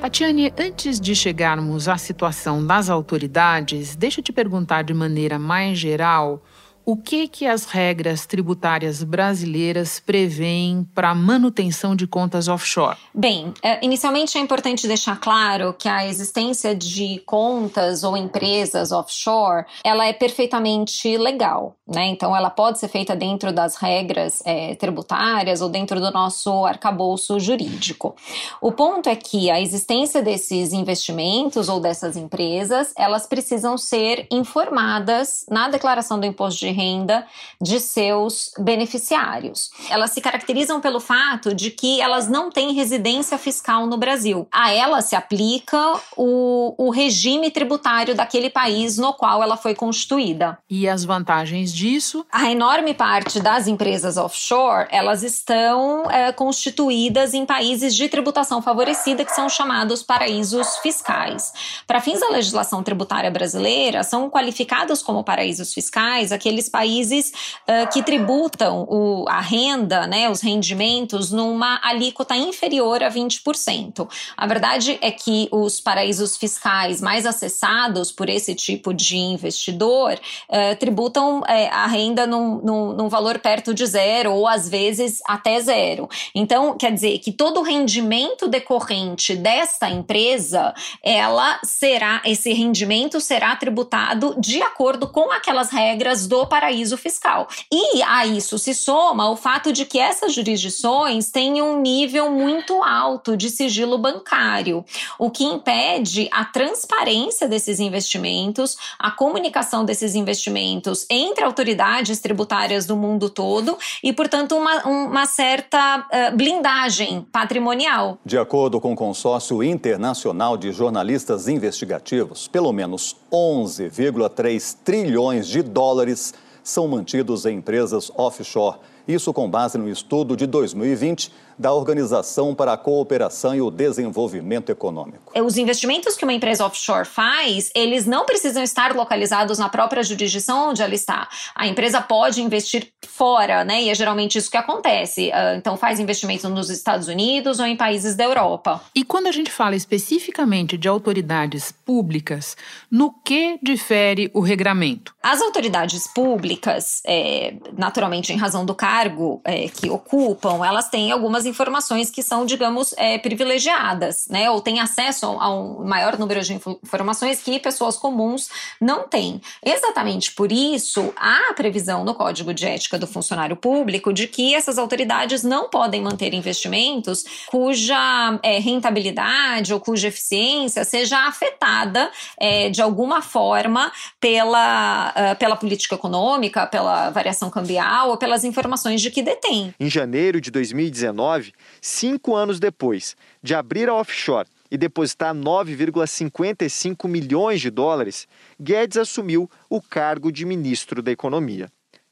Tatiane, 0.00 0.52
antes 0.58 0.98
de 0.98 1.14
chegarmos 1.14 1.86
à 1.86 1.96
situação 1.96 2.66
das 2.66 2.90
autoridades, 2.90 3.94
deixa 3.94 4.18
eu 4.18 4.24
te 4.24 4.32
perguntar 4.32 4.82
de 4.82 4.92
maneira 4.92 5.38
mais 5.38 5.78
geral 5.78 6.42
o 6.84 6.96
que 6.96 7.28
que 7.28 7.46
as 7.46 7.64
regras 7.64 8.26
tributárias 8.26 9.02
brasileiras 9.02 10.00
prevêem 10.00 10.86
para 10.94 11.10
a 11.10 11.14
manutenção 11.14 11.94
de 11.94 12.06
contas 12.06 12.48
offshore? 12.48 12.96
Bem, 13.14 13.52
é, 13.62 13.84
inicialmente 13.84 14.36
é 14.36 14.40
importante 14.40 14.86
deixar 14.86 15.20
claro 15.20 15.74
que 15.78 15.88
a 15.88 16.06
existência 16.06 16.74
de 16.74 17.22
contas 17.26 18.02
ou 18.02 18.16
empresas 18.16 18.92
offshore, 18.92 19.66
ela 19.84 20.06
é 20.06 20.12
perfeitamente 20.12 21.16
legal, 21.16 21.76
né? 21.90 22.06
Então, 22.06 22.34
ela 22.34 22.48
pode 22.48 22.78
ser 22.78 22.88
feita 22.88 23.14
dentro 23.14 23.52
das 23.52 23.76
regras 23.76 24.42
é, 24.46 24.74
tributárias 24.74 25.60
ou 25.60 25.68
dentro 25.68 26.00
do 26.00 26.10
nosso 26.10 26.64
arcabouço 26.64 27.38
jurídico. 27.38 28.16
O 28.60 28.72
ponto 28.72 29.08
é 29.08 29.16
que 29.16 29.50
a 29.50 29.60
existência 29.60 30.22
desses 30.22 30.72
investimentos 30.72 31.68
ou 31.68 31.78
dessas 31.78 32.16
empresas, 32.16 32.94
elas 32.96 33.26
precisam 33.26 33.76
ser 33.76 34.26
informadas 34.30 35.44
na 35.50 35.68
declaração 35.68 36.18
do 36.18 36.24
imposto 36.24 36.60
de 36.60 36.70
de 36.70 36.72
renda 36.72 37.26
de 37.60 37.80
seus 37.80 38.52
beneficiários. 38.58 39.70
Elas 39.90 40.12
se 40.12 40.20
caracterizam 40.20 40.80
pelo 40.80 41.00
fato 41.00 41.54
de 41.54 41.70
que 41.70 42.00
elas 42.00 42.28
não 42.28 42.50
têm 42.50 42.72
residência 42.72 43.36
fiscal 43.36 43.86
no 43.86 43.98
Brasil. 43.98 44.46
A 44.50 44.72
elas 44.72 45.06
se 45.06 45.16
aplica 45.16 46.00
o, 46.16 46.74
o 46.78 46.90
regime 46.90 47.50
tributário 47.50 48.14
daquele 48.14 48.48
país 48.48 48.96
no 48.96 49.12
qual 49.12 49.42
ela 49.42 49.56
foi 49.56 49.74
constituída. 49.74 50.58
E 50.68 50.88
as 50.88 51.04
vantagens 51.04 51.72
disso? 51.80 52.26
A 52.30 52.50
enorme 52.50 52.92
parte 52.92 53.40
das 53.40 53.66
empresas 53.66 54.18
offshore, 54.18 54.86
elas 54.90 55.22
estão 55.22 56.10
é, 56.10 56.30
constituídas 56.30 57.32
em 57.32 57.46
países 57.46 57.94
de 57.94 58.06
tributação 58.06 58.60
favorecida, 58.60 59.24
que 59.24 59.34
são 59.34 59.48
chamados 59.48 60.02
paraísos 60.02 60.76
fiscais. 60.78 61.52
Para 61.86 62.00
fins 62.00 62.20
da 62.20 62.28
legislação 62.28 62.82
tributária 62.82 63.30
brasileira, 63.30 64.02
são 64.02 64.28
qualificados 64.28 65.02
como 65.02 65.24
paraísos 65.24 65.72
fiscais 65.72 66.32
aqueles 66.32 66.68
países 66.68 67.32
uh, 67.62 67.90
que 67.90 68.02
tributam 68.02 68.86
o, 68.88 69.24
a 69.28 69.40
renda, 69.40 70.06
né, 70.06 70.28
os 70.28 70.42
rendimentos, 70.42 71.30
numa 71.30 71.80
alíquota 71.82 72.36
inferior 72.36 73.02
a 73.02 73.10
20%. 73.10 74.06
A 74.36 74.46
verdade 74.46 74.98
é 75.00 75.10
que 75.10 75.48
os 75.50 75.80
paraísos 75.80 76.36
fiscais 76.36 77.00
mais 77.00 77.24
acessados 77.24 78.12
por 78.12 78.28
esse 78.28 78.54
tipo 78.54 78.92
de 78.92 79.16
investidor 79.16 80.12
uh, 80.12 80.76
tributam 80.78 81.42
a 81.70 81.86
renda 81.86 82.26
num, 82.26 82.60
num, 82.62 82.92
num 82.92 83.08
valor 83.08 83.38
perto 83.38 83.72
de 83.72 83.86
zero 83.86 84.32
ou 84.32 84.46
às 84.46 84.68
vezes 84.68 85.20
até 85.26 85.60
zero. 85.60 86.08
Então, 86.34 86.76
quer 86.76 86.92
dizer 86.92 87.18
que 87.18 87.32
todo 87.32 87.60
o 87.60 87.62
rendimento 87.62 88.48
decorrente 88.48 89.34
desta 89.34 89.88
empresa, 89.88 90.74
ela 91.02 91.58
será, 91.64 92.20
esse 92.24 92.52
rendimento 92.52 93.20
será 93.20 93.54
tributado 93.56 94.34
de 94.38 94.62
acordo 94.62 95.08
com 95.08 95.30
aquelas 95.32 95.70
regras 95.70 96.26
do 96.26 96.46
paraíso 96.46 96.96
fiscal. 96.96 97.48
E 97.72 98.02
a 98.02 98.26
isso 98.26 98.58
se 98.58 98.74
soma 98.74 99.30
o 99.30 99.36
fato 99.36 99.72
de 99.72 99.84
que 99.84 99.98
essas 99.98 100.34
jurisdições 100.34 101.30
têm 101.30 101.62
um 101.62 101.80
nível 101.80 102.30
muito 102.30 102.82
alto 102.82 103.36
de 103.36 103.50
sigilo 103.50 103.98
bancário, 103.98 104.84
o 105.18 105.30
que 105.30 105.44
impede 105.44 106.28
a 106.32 106.44
transparência 106.44 107.48
desses 107.48 107.80
investimentos, 107.80 108.76
a 108.98 109.10
comunicação 109.10 109.84
desses 109.84 110.14
investimentos 110.14 111.06
entre 111.10 111.44
autoridades 111.60 112.20
tributárias 112.20 112.86
do 112.86 112.96
mundo 112.96 113.28
todo 113.28 113.76
e, 114.02 114.12
portanto, 114.12 114.56
uma, 114.56 114.82
uma 114.86 115.26
certa 115.26 115.98
uh, 115.98 116.36
blindagem 116.36 117.26
patrimonial. 117.30 118.18
De 118.24 118.38
acordo 118.38 118.80
com 118.80 118.94
o 118.94 118.96
Consórcio 118.96 119.62
Internacional 119.62 120.56
de 120.56 120.72
Jornalistas 120.72 121.48
Investigativos, 121.48 122.48
pelo 122.48 122.72
menos 122.72 123.14
11,3 123.30 124.76
trilhões 124.82 125.46
de 125.46 125.62
dólares 125.62 126.32
são 126.62 126.88
mantidos 126.88 127.44
em 127.44 127.58
empresas 127.58 128.10
offshore. 128.16 128.78
Isso 129.06 129.32
com 129.32 129.50
base 129.50 129.76
no 129.76 129.88
estudo 129.88 130.36
de 130.36 130.46
2020 130.46 131.32
da 131.60 131.74
Organização 131.74 132.54
para 132.54 132.72
a 132.72 132.76
Cooperação 132.78 133.54
e 133.54 133.60
o 133.60 133.70
Desenvolvimento 133.70 134.72
Econômico. 134.72 135.30
É, 135.34 135.42
os 135.42 135.58
investimentos 135.58 136.16
que 136.16 136.24
uma 136.24 136.32
empresa 136.32 136.64
offshore 136.64 137.04
faz, 137.04 137.70
eles 137.74 138.06
não 138.06 138.24
precisam 138.24 138.62
estar 138.62 138.96
localizados 138.96 139.58
na 139.58 139.68
própria 139.68 140.02
jurisdição 140.02 140.70
onde 140.70 140.80
ela 140.80 140.94
está. 140.94 141.28
A 141.54 141.66
empresa 141.66 142.00
pode 142.00 142.40
investir 142.40 142.90
fora, 143.06 143.62
né? 143.62 143.82
E 143.82 143.90
é 143.90 143.94
geralmente 143.94 144.38
isso 144.38 144.50
que 144.50 144.56
acontece. 144.56 145.30
Ah, 145.32 145.54
então 145.54 145.76
faz 145.76 146.00
investimentos 146.00 146.50
nos 146.50 146.70
Estados 146.70 147.08
Unidos 147.08 147.60
ou 147.60 147.66
em 147.66 147.76
países 147.76 148.16
da 148.16 148.24
Europa. 148.24 148.80
E 148.94 149.04
quando 149.04 149.26
a 149.26 149.32
gente 149.32 149.50
fala 149.50 149.76
especificamente 149.76 150.78
de 150.78 150.88
autoridades 150.88 151.72
públicas, 151.84 152.56
no 152.90 153.12
que 153.12 153.58
difere 153.62 154.30
o 154.32 154.40
regramento? 154.40 155.14
As 155.22 155.42
autoridades 155.42 156.06
públicas, 156.06 157.02
é, 157.06 157.52
naturalmente 157.76 158.32
em 158.32 158.36
razão 158.36 158.64
do 158.64 158.74
cargo 158.74 159.42
é, 159.44 159.68
que 159.68 159.90
ocupam, 159.90 160.64
elas 160.64 160.88
têm 160.88 161.12
algumas 161.12 161.49
informações 161.50 162.10
que 162.10 162.22
são, 162.22 162.46
digamos, 162.46 162.94
é, 162.96 163.18
privilegiadas, 163.18 164.26
né? 164.28 164.50
Ou 164.50 164.60
têm 164.60 164.80
acesso 164.80 165.26
a 165.26 165.52
um 165.52 165.84
maior 165.84 166.18
número 166.18 166.40
de 166.40 166.54
informações 166.54 167.42
que 167.42 167.58
pessoas 167.58 167.96
comuns 167.96 168.48
não 168.80 169.06
têm. 169.06 169.40
Exatamente 169.62 170.32
por 170.32 170.50
isso, 170.50 171.12
há 171.16 171.50
a 171.50 171.54
previsão 171.54 172.04
no 172.04 172.14
Código 172.14 172.54
de 172.54 172.66
Ética 172.66 172.98
do 172.98 173.06
Funcionário 173.06 173.56
Público 173.56 174.12
de 174.12 174.26
que 174.26 174.54
essas 174.54 174.78
autoridades 174.78 175.42
não 175.42 175.68
podem 175.68 176.00
manter 176.00 176.32
investimentos 176.34 177.24
cuja 177.48 178.38
é, 178.42 178.58
rentabilidade 178.58 179.74
ou 179.74 179.80
cuja 179.80 180.08
eficiência 180.08 180.84
seja 180.84 181.26
afetada 181.26 182.10
é, 182.38 182.68
de 182.70 182.80
alguma 182.80 183.22
forma 183.22 183.90
pela, 184.20 185.10
uh, 185.10 185.36
pela 185.36 185.56
política 185.56 185.94
econômica, 185.94 186.66
pela 186.66 187.10
variação 187.10 187.50
cambial 187.50 188.10
ou 188.10 188.16
pelas 188.16 188.44
informações 188.44 189.00
de 189.00 189.10
que 189.10 189.22
detém. 189.22 189.74
Em 189.80 189.88
janeiro 189.88 190.40
de 190.40 190.50
2019, 190.50 191.39
2009, 191.40 191.52
cinco 191.80 192.34
anos 192.34 192.60
depois 192.60 193.16
de 193.42 193.54
abrir 193.54 193.88
a 193.88 193.94
offshore 193.94 194.48
e 194.70 194.76
depositar 194.76 195.34
9,55 195.34 197.08
milhões 197.08 197.60
de 197.60 197.70
dólares, 197.70 198.28
Guedes 198.60 198.98
assumiu 198.98 199.50
o 199.68 199.80
cargo 199.80 200.30
de 200.30 200.44
ministro 200.44 201.02
da 201.02 201.10
Economia. 201.10 201.70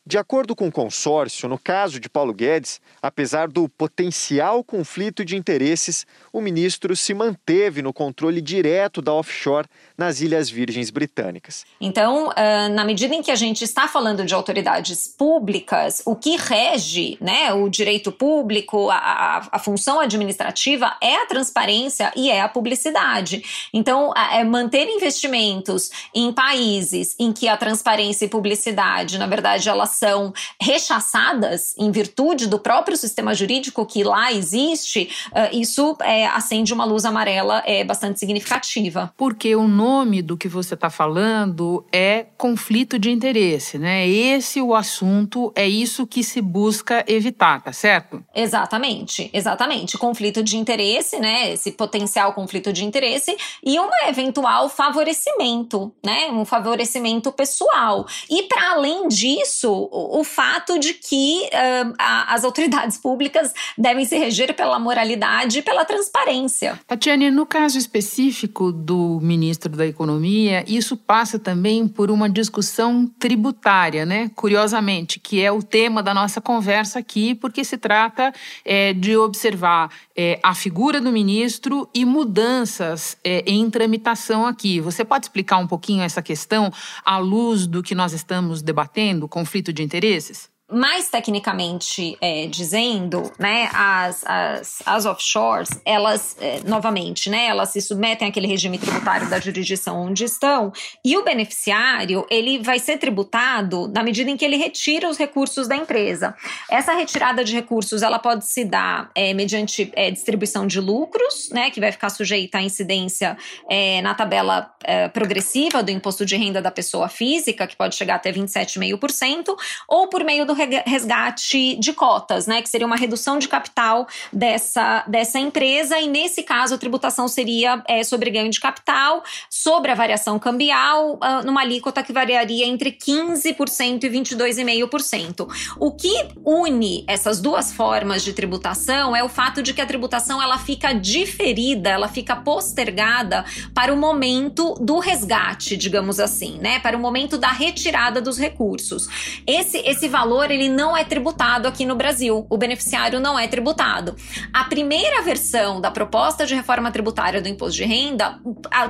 De 0.09 0.17
acordo 0.17 0.57
com 0.57 0.69
o 0.69 0.73
consórcio, 0.73 1.51
no 1.51 1.59
caso 1.59 2.01
de 2.01 2.09
Paulo 2.09 2.33
Guedes, 2.33 2.81
apesar 3.03 3.47
do 3.47 3.69
potencial 3.69 4.65
conflito 4.65 5.23
de 5.23 5.37
interesses, 5.37 6.07
o 6.33 6.41
ministro 6.41 6.97
se 6.97 7.13
manteve 7.13 7.83
no 7.83 7.93
controle 7.93 8.41
direto 8.41 9.03
da 9.03 9.13
offshore 9.13 9.69
nas 9.99 10.23
Ilhas 10.23 10.49
Virgens 10.49 10.89
Britânicas. 10.89 11.67
Então, 11.79 12.31
na 12.73 12.87
medida 12.87 13.15
em 13.15 13.21
que 13.21 13.31
a 13.31 13.37
gente 13.37 13.63
está 13.65 13.87
falando 13.87 14.25
de 14.25 14.33
autoridades 14.33 15.07
públicas, 15.07 16.01
o 16.07 16.17
que 16.17 16.37
rege 16.39 17.19
né, 17.21 17.53
o 17.53 17.69
direito 17.69 18.11
público, 18.11 18.89
a, 18.91 19.47
a 19.53 19.59
função 19.59 20.01
administrativa 20.01 20.97
é 21.03 21.17
a 21.17 21.27
transparência 21.27 22.11
e 22.17 22.31
é 22.31 22.41
a 22.41 22.49
publicidade. 22.49 23.69
Então, 23.75 24.15
é 24.33 24.43
manter 24.43 24.89
investimentos 24.89 25.91
em 26.15 26.33
países 26.33 27.15
em 27.19 27.31
que 27.31 27.47
a 27.47 27.59
transparência 27.59 28.25
e 28.25 28.29
publicidade, 28.29 29.19
na 29.19 29.27
verdade, 29.27 29.69
elas 29.69 29.98
são 29.99 30.33
rechaçadas 30.61 31.75
em 31.77 31.91
virtude 31.91 32.47
do 32.47 32.59
próprio 32.59 32.97
sistema 32.97 33.35
jurídico 33.35 33.85
que 33.85 34.05
lá 34.05 34.33
existe, 34.33 35.11
uh, 35.33 35.57
isso 35.57 35.97
é, 36.01 36.27
acende 36.27 36.73
uma 36.73 36.85
luz 36.85 37.05
amarela 37.05 37.63
é, 37.67 37.85
bastante 37.85 38.19
significativa. 38.21 39.13
Porque 39.17 39.55
o 39.57 39.67
nome 39.67 40.23
do 40.23 40.37
que 40.37 40.49
você 40.49 40.75
está 40.75 40.89
falando 40.89 41.85
é 41.93 42.27
conflito 42.37 42.99
de 42.99 43.11
interesse, 43.11 43.79
né? 43.79 44.09
Esse 44.09 44.61
o 44.61 44.75
assunto, 44.75 45.53
é 45.55 45.67
isso 45.69 46.07
que 46.07 46.23
se 46.23 46.41
busca 46.41 47.05
evitar, 47.07 47.63
tá 47.63 47.73
certo? 47.73 48.23
Exatamente, 48.35 49.31
exatamente. 49.33 49.99
Conflito 49.99 50.43
de 50.43 50.57
interesse, 50.57 51.19
né? 51.19 51.53
Esse 51.53 51.73
potencial 51.73 52.33
conflito 52.33 52.73
de 52.73 52.85
interesse 52.85 53.37
e 53.65 53.79
um 53.79 53.89
eventual 54.07 54.69
favorecimento, 54.69 55.93
né? 56.05 56.31
Um 56.31 56.45
favorecimento 56.45 57.33
pessoal. 57.33 58.07
E 58.31 58.45
para 58.45 58.73
além 58.73 59.09
disso, 59.09 59.88
o, 59.91 60.25
fato 60.25 60.79
de 60.79 60.95
que 60.95 61.43
uh, 61.47 61.95
a, 61.99 62.35
as 62.35 62.45
autoridades 62.45 62.99
públicas 62.99 63.53
devem 63.77 64.05
se 64.05 64.17
reger 64.19 64.55
pela 64.55 64.79
moralidade 64.79 65.59
e 65.59 65.63
pela 65.63 65.85
transparência. 65.85 66.79
Tatiane, 66.87 67.31
no 67.31 67.47
caso 67.47 67.79
específico 67.79 68.73
do 68.73 69.19
ministro 69.23 69.71
da 69.77 69.87
Economia, 69.87 70.65
isso 70.67 70.97
passa 70.97 71.39
também 71.39 71.87
por 71.89 72.11
uma 72.11 72.29
discussão 72.29 73.07
tributária, 73.19 74.05
né? 74.05 74.31
Curiosamente, 74.35 75.19
que 75.19 75.43
é 75.43 75.51
o 75.51 75.63
tema 75.63 76.03
da 76.03 76.13
nossa 76.13 76.41
conversa 76.41 76.99
aqui, 76.99 77.35
porque 77.35 77.65
se 77.65 77.77
trata 77.77 78.33
é, 78.65 78.93
de 78.93 79.17
observar 79.17 79.91
é, 80.17 80.39
a 80.43 80.55
figura 80.55 81.01
do 81.01 81.13
ministro 81.13 81.89
e 81.95 82.05
mudanças 82.05 83.17
é, 83.25 83.43
em 83.47 83.69
tramitação 83.71 84.47
aqui. 84.47 84.81
Você 84.81 85.05
pode 85.05 85.27
explicar 85.27 85.59
um 85.59 85.67
pouquinho 85.67 86.03
essa 86.03 86.23
questão 86.23 86.73
à 87.05 87.19
luz 87.19 87.67
do 87.67 87.83
que 87.83 87.95
nós 87.95 88.13
estamos 88.13 88.63
debatendo, 88.63 89.29
conflito 89.29 89.68
de 89.73 89.83
de 89.83 89.83
interesses? 89.83 90.51
Mais 90.71 91.09
tecnicamente 91.09 92.17
é, 92.21 92.47
dizendo, 92.47 93.33
né, 93.39 93.71
as, 93.73 94.23
as, 94.27 94.83
as 94.85 95.07
offshores, 95.07 95.71
elas, 95.83 96.37
é, 96.41 96.61
novamente, 96.67 97.31
né, 97.31 97.47
elas 97.47 97.71
se 97.71 97.81
submetem 97.81 98.29
àquele 98.29 98.47
regime 98.47 98.77
tributário 98.77 99.31
da 99.31 99.41
jurisdição 99.41 100.03
onde 100.03 100.25
estão, 100.25 100.71
e 101.03 101.17
o 101.17 101.25
beneficiário, 101.25 102.27
ele 102.29 102.59
vai 102.59 102.79
ser 102.79 102.99
tributado 102.99 103.89
na 103.89 104.03
medida 104.03 104.31
em 104.31 104.37
que 104.37 104.45
ele 104.45 104.57
retira 104.57 105.09
os 105.09 105.17
recursos 105.17 105.67
da 105.67 105.75
empresa. 105.75 106.35
Essa 106.71 106.93
retirada 106.93 107.43
de 107.43 107.55
recursos, 107.55 108.03
ela 108.03 108.19
pode 108.19 108.47
se 108.47 108.63
dar 108.63 109.11
é, 109.15 109.33
mediante 109.33 109.91
é, 109.97 110.11
distribuição 110.11 110.67
de 110.67 110.81
lucros, 110.81 111.49
né, 111.51 111.71
que 111.71 111.81
vai 111.81 111.93
ficar 111.93 112.11
sujeita 112.11 112.59
à 112.59 112.63
incidência 112.63 113.39
é, 113.71 114.03
na 114.03 114.15
tabela 114.15 114.71
é, 114.85 115.09
progressiva 115.09 115.83
do 115.83 115.91
imposto 115.91 116.27
de 116.27 116.37
renda 116.37 116.61
da 116.61 116.71
pessoa 116.71 117.09
física, 117.09 117.67
que 117.67 117.77
pode 117.77 117.95
chegar 117.95 118.17
até 118.17 118.31
27,5%, 118.31 119.57
ou 119.89 120.09
por 120.09 120.23
meio 120.23 120.45
do 120.45 120.58
resgate 120.87 121.77
de 121.77 121.93
cotas, 121.93 122.47
né? 122.47 122.63
Que 122.63 122.69
seria 122.69 122.87
uma 122.87 122.97
redução 122.97 123.39
de 123.39 123.49
capital 123.49 124.07
dessa, 124.33 125.05
dessa 125.07 125.39
empresa, 125.39 125.99
e 125.99 126.09
nesse 126.09 126.43
caso 126.43 126.75
a 126.75 126.79
tributação 126.79 127.29
seria 127.29 127.83
é, 127.89 128.03
sobre 128.03 128.31
ganho 128.31 128.51
de 128.51 128.61
capital, 128.61 129.23
sobre 129.51 129.91
a 129.91 129.95
variação 129.95 130.39
cambial, 130.39 131.15
uh, 131.15 131.45
numa 131.45 131.61
alíquota 131.61 132.03
que 132.03 132.13
variaria 132.13 132.67
entre 132.67 132.93
15% 132.93 134.05
e 134.05 134.11
22,5%. 134.11 135.49
O 135.79 135.93
que 135.93 136.29
une 136.45 137.05
essas 137.07 137.41
duas 137.41 137.73
formas 137.73 138.23
de 138.23 138.33
tributação 138.33 139.15
é 139.15 139.23
o 139.23 139.29
fato 139.29 139.63
de 139.63 139.73
que 139.73 139.81
a 139.81 139.87
tributação 139.87 140.43
ela 140.43 140.59
fica 140.59 140.93
diferida, 140.93 141.91
ela 141.91 142.09
fica 142.09 142.37
postergada 142.37 143.45
para 143.75 143.93
o 143.93 143.97
momento 143.97 144.75
do 144.81 144.99
resgate, 144.99 145.77
digamos 145.77 146.21
assim, 146.21 146.59
né? 146.59 146.79
Para 146.81 146.97
o 146.97 147.01
momento 147.01 147.37
da 147.39 147.49
retirada 147.49 148.21
dos 148.21 148.39
recursos. 148.39 149.09
Esse, 149.47 149.79
esse 149.79 150.09
valor 150.09 150.48
ele 150.53 150.69
não 150.69 150.97
é 150.97 151.05
tributado 151.05 151.69
aqui 151.69 151.85
no 151.85 151.95
Brasil. 151.95 152.47
O 152.49 152.57
beneficiário 152.57 153.21
não 153.21 153.39
é 153.39 153.47
tributado. 153.47 154.17
A 154.53 154.65
primeira 154.65 155.23
versão 155.23 155.81
da 155.81 155.91
proposta 155.91 156.47
de 156.47 156.55
reforma 156.55 156.91
tributária 156.91 157.41
do 157.43 157.49
imposto 157.49 157.77
de 157.77 157.85
renda 157.85 158.39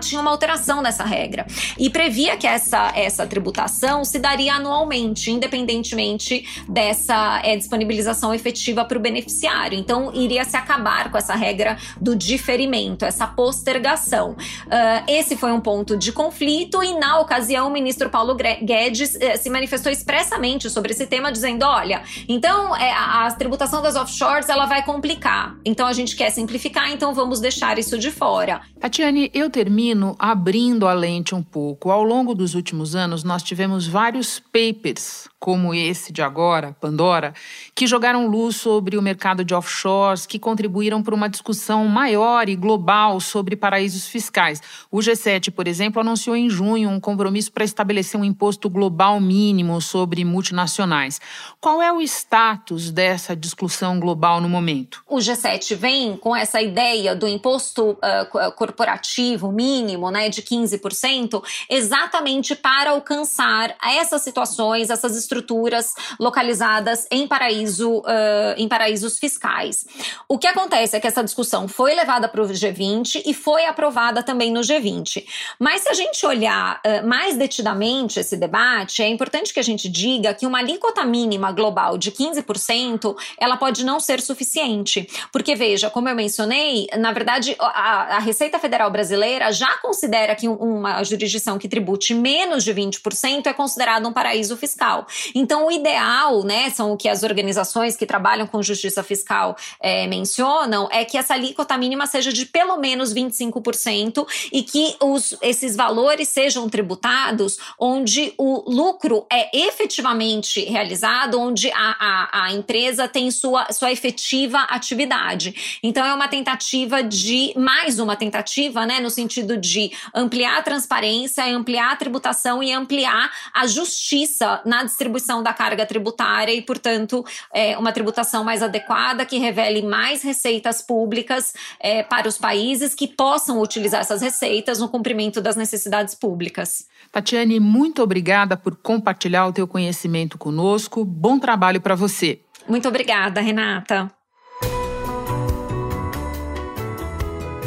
tinha 0.01 0.21
uma 0.21 0.31
alteração 0.31 0.81
nessa 0.81 1.05
regra 1.05 1.47
e 1.77 1.91
previa 1.91 2.37
que 2.37 2.47
essa, 2.47 2.93
essa 2.95 3.27
tributação 3.27 4.05
se 4.05 4.19
daria 4.19 4.55
anualmente, 4.55 5.31
independentemente 5.31 6.65
dessa 6.69 7.41
é, 7.45 7.57
disponibilização 7.57 8.33
efetiva 8.33 8.85
para 8.85 8.99
o 8.99 9.01
beneficiário. 9.01 9.79
Então, 9.79 10.13
iria 10.15 10.45
se 10.45 10.57
acabar 10.57 11.11
com 11.11 11.19
essa 11.19 11.35
regra 11.35 11.77
do 12.01 12.15
diferimento, 12.15 13.05
essa 13.05 13.27
postergação. 13.27 14.33
Uh, 14.33 15.05
esse 15.07 15.37
foi 15.37 15.53
um 15.53 15.61
ponto 15.61 15.97
de 15.97 16.13
conflito 16.13 16.83
e, 16.83 16.99
na 16.99 17.21
ocasião, 17.21 17.69
o 17.69 17.71
ministro 17.71 18.11
Paulo 18.11 18.35
Guedes 18.35 19.15
uh, 19.15 19.39
se 19.41 19.51
manifestou 19.51 19.91
expressamente 19.91 20.71
sobre 20.71 20.93
esse 20.93 21.07
tema, 21.07 21.33
dizendo 21.33 21.48
dizendo, 21.57 21.65
olha, 21.65 22.03
então 22.29 22.77
é, 22.77 22.93
a, 22.93 23.27
a 23.27 23.33
tributação 23.33 23.83
das 23.83 23.97
offshores 23.97 24.49
ela 24.49 24.67
vai 24.67 24.85
complicar. 24.85 25.57
Então 25.65 25.87
a 25.87 25.93
gente 25.93 26.17
quer 26.17 26.31
simplificar, 26.31 26.91
então 26.91 27.15
vamos 27.15 27.41
deixar 27.41 27.79
isso 27.79 27.99
de 27.99 28.11
fora. 28.11 28.61
Tatiane, 28.81 29.31
eu 29.33 29.51
termino 29.51 30.15
abrindo 30.19 30.87
a 30.87 30.93
lente 30.93 31.35
um 31.35 31.43
pouco. 31.43 31.91
Ao 31.91 32.03
longo 32.03 32.35
dos 32.35 32.55
últimos 32.55 32.95
anos, 32.95 33.25
nós 33.25 33.43
tivemos 33.43 33.87
vários 33.87 34.39
papers 34.39 35.29
como 35.39 35.73
esse 35.73 36.13
de 36.13 36.21
agora, 36.21 36.77
Pandora, 36.81 37.33
que 37.75 37.87
jogaram 37.87 38.27
luz 38.27 38.57
sobre 38.57 38.97
o 38.97 39.03
mercado 39.03 39.45
de 39.45 39.55
offshores, 39.55 40.27
que 40.27 40.39
contribuíram 40.39 41.03
para 41.03 41.15
uma 41.15 41.29
discussão 41.29 41.87
maior 41.87 42.49
e 42.49 42.57
global 42.57 43.21
sobre 43.21 43.55
paraísos 43.55 44.07
fiscais. 44.07 44.61
O 44.91 44.99
G7, 44.99 45.51
por 45.51 45.69
exemplo, 45.69 46.01
anunciou 46.01 46.35
em 46.35 46.51
junho 46.51 46.89
um 46.89 46.99
compromisso 46.99 47.53
para 47.53 47.65
estabelecer 47.65 48.21
um 48.21 48.25
imposto 48.25 48.69
global 48.69 49.21
mínimo 49.21 49.81
sobre 49.81 50.25
multinacionais. 50.25 51.21
Qual 51.61 51.81
é 51.81 51.93
o 51.93 52.01
status 52.01 52.91
dessa 52.91 53.37
discussão 53.37 54.01
global 54.01 54.41
no 54.41 54.49
momento? 54.49 55.03
O 55.07 55.19
G7 55.19 55.77
vem 55.77 56.17
com 56.17 56.35
essa 56.35 56.61
ideia 56.61 57.15
do 57.15 57.29
imposto 57.29 57.91
uh, 57.91 58.53
corporativo 58.57 59.53
mínimo, 59.53 60.11
né, 60.11 60.29
de 60.29 60.43
15%, 60.43 61.43
exatamente 61.71 62.55
para 62.55 62.91
alcançar 62.91 63.77
essas 63.83 64.23
situações, 64.23 64.91
essas 64.91 65.17
estruturas 65.29 65.95
localizadas 66.19 67.07
em, 67.11 67.29
paraíso, 67.29 67.99
uh, 67.99 68.55
em 68.57 68.67
paraísos 68.67 69.19
fiscais. 69.19 69.85
O 70.27 70.39
que 70.39 70.47
acontece 70.47 70.97
é 70.97 71.01
que 71.01 71.07
essa 71.07 71.23
discussão 71.23 71.69
foi 71.69 71.95
levada 71.95 72.27
para 72.29 72.41
o 72.41 72.49
G20 72.49 73.23
e 73.27 73.35
foi 73.35 73.67
aprovada 73.67 74.23
também 74.23 74.51
no 74.51 74.61
G20. 74.61 75.25
Mas 75.59 75.83
se 75.83 75.91
a 75.91 75.95
gente 75.95 76.25
olhar 76.25 76.81
uh, 76.81 77.07
mais 77.07 77.37
detidamente 77.37 78.19
esse 78.19 78.37
debate, 78.37 79.03
é 79.03 79.09
importante 79.09 79.53
que 79.53 79.61
a 79.61 79.65
gente 79.65 79.89
diga 79.89 80.33
que 80.33 80.47
uma 80.47 80.59
alíquota 80.59 81.05
mínima 81.05 81.53
global 81.53 81.99
de 81.99 82.11
15% 82.11 83.15
ela 83.39 83.57
pode 83.59 83.85
não 83.85 84.01
ser 84.01 84.21
suficiente. 84.23 85.07
Porque, 85.31 85.55
veja, 85.55 85.91
como 85.91 86.09
eu 86.09 86.15
mencionei, 86.15 86.87
na 86.97 87.13
verdade, 87.13 87.55
a, 87.59 88.17
a 88.17 88.19
Receita 88.19 88.59
Federal 88.59 88.91
Brasileira 88.91 89.53
já 89.53 89.77
considera 89.79 90.35
que 90.35 90.49
uma 90.49 91.03
jurisdição 91.05 91.59
que 91.59 91.69
tribute 91.69 92.15
menos 92.15 92.65
de 92.65 92.73
20% 92.73 93.47
é 93.47 93.53
considerada 93.53 94.07
um 94.09 94.13
paraíso 94.13 94.57
fiscal. 94.57 95.07
Então, 95.35 95.67
o 95.67 95.73
ideal, 95.73 96.43
né, 96.45 96.71
são 96.71 96.93
o 96.93 96.97
que 96.97 97.09
as 97.09 97.23
organizações 97.23 97.97
que 97.97 98.07
trabalham 98.07 98.47
com 98.47 98.63
justiça 98.63 99.03
fiscal 99.03 99.57
é, 99.81 100.07
mencionam, 100.07 100.89
é 100.91 101.05
que 101.05 101.17
essa 101.17 101.35
alíquota 101.35 101.77
mínima 101.77 102.07
seja 102.07 102.33
de 102.33 102.47
pelo 102.47 102.77
menos 102.77 103.13
25% 103.13 104.27
e 104.53 104.63
que 104.63 104.97
os, 105.01 105.37
esses 105.43 105.77
valores 105.77 106.29
sejam 106.29 106.69
tributados 106.69 107.59
onde 107.79 108.33
o 108.39 108.71
lucro 108.71 109.27
é 109.31 109.67
efetivamente 109.67 110.65
realizado, 110.65 111.41
onde 111.41 111.71
a, 111.71 111.97
a, 111.99 112.45
a 112.45 112.53
empresa 112.53 113.09
tem 113.09 113.31
sua, 113.31 113.73
sua 113.73 113.91
efetiva 113.93 114.59
atividade. 114.61 115.79
Então, 115.83 116.05
é 116.05 116.15
uma 116.15 116.29
tentativa 116.29 117.03
de, 117.03 117.53
mais 117.57 117.99
uma 117.99 118.17
tentativa, 118.17 118.87
né, 118.87 119.01
no 119.01 119.11
sentido 119.11 119.57
de 119.57 119.91
ampliar 120.15 120.59
a 120.59 120.63
transparência, 120.63 121.45
ampliar 121.45 121.93
a 121.93 121.97
tributação 121.97 122.63
e 122.63 122.73
ampliar 122.73 123.31
a 123.53 123.67
justiça 123.67 124.61
na 124.65 124.81
distribuição 125.09 125.43
da 125.43 125.53
carga 125.53 125.87
tributária 125.87 126.53
e, 126.53 126.63
portanto, 126.63 127.25
é, 127.53 127.77
uma 127.79 127.93
tributação 127.93 128.45
mais 128.45 128.63
adequada 128.63 129.25
que 129.25 129.39
revele 129.39 129.83
mais 129.83 130.23
receitas 130.23 130.83
públicas 130.83 131.55
é, 131.81 132.03
para 132.03 132.29
os 132.29 132.39
países 132.39 132.95
que 132.95 133.09
possam 133.09 133.61
utilizar 133.61 134.01
essas 134.01 134.21
receitas 134.21 134.79
no 134.79 134.89
cumprimento 134.89 135.41
das 135.41 135.57
necessidades 135.57 136.15
públicas. 136.15 136.87
Tatiane, 137.11 137.59
muito 137.59 138.03
obrigada 138.03 138.57
por 138.57 138.77
compartilhar 138.77 139.47
o 139.47 139.53
teu 139.53 139.67
conhecimento 139.67 140.37
conosco. 140.37 141.05
Bom 141.05 141.39
trabalho 141.39 141.81
para 141.81 141.95
você. 141.95 142.41
Muito 142.69 142.87
obrigada, 142.87 143.41
Renata. 143.41 144.18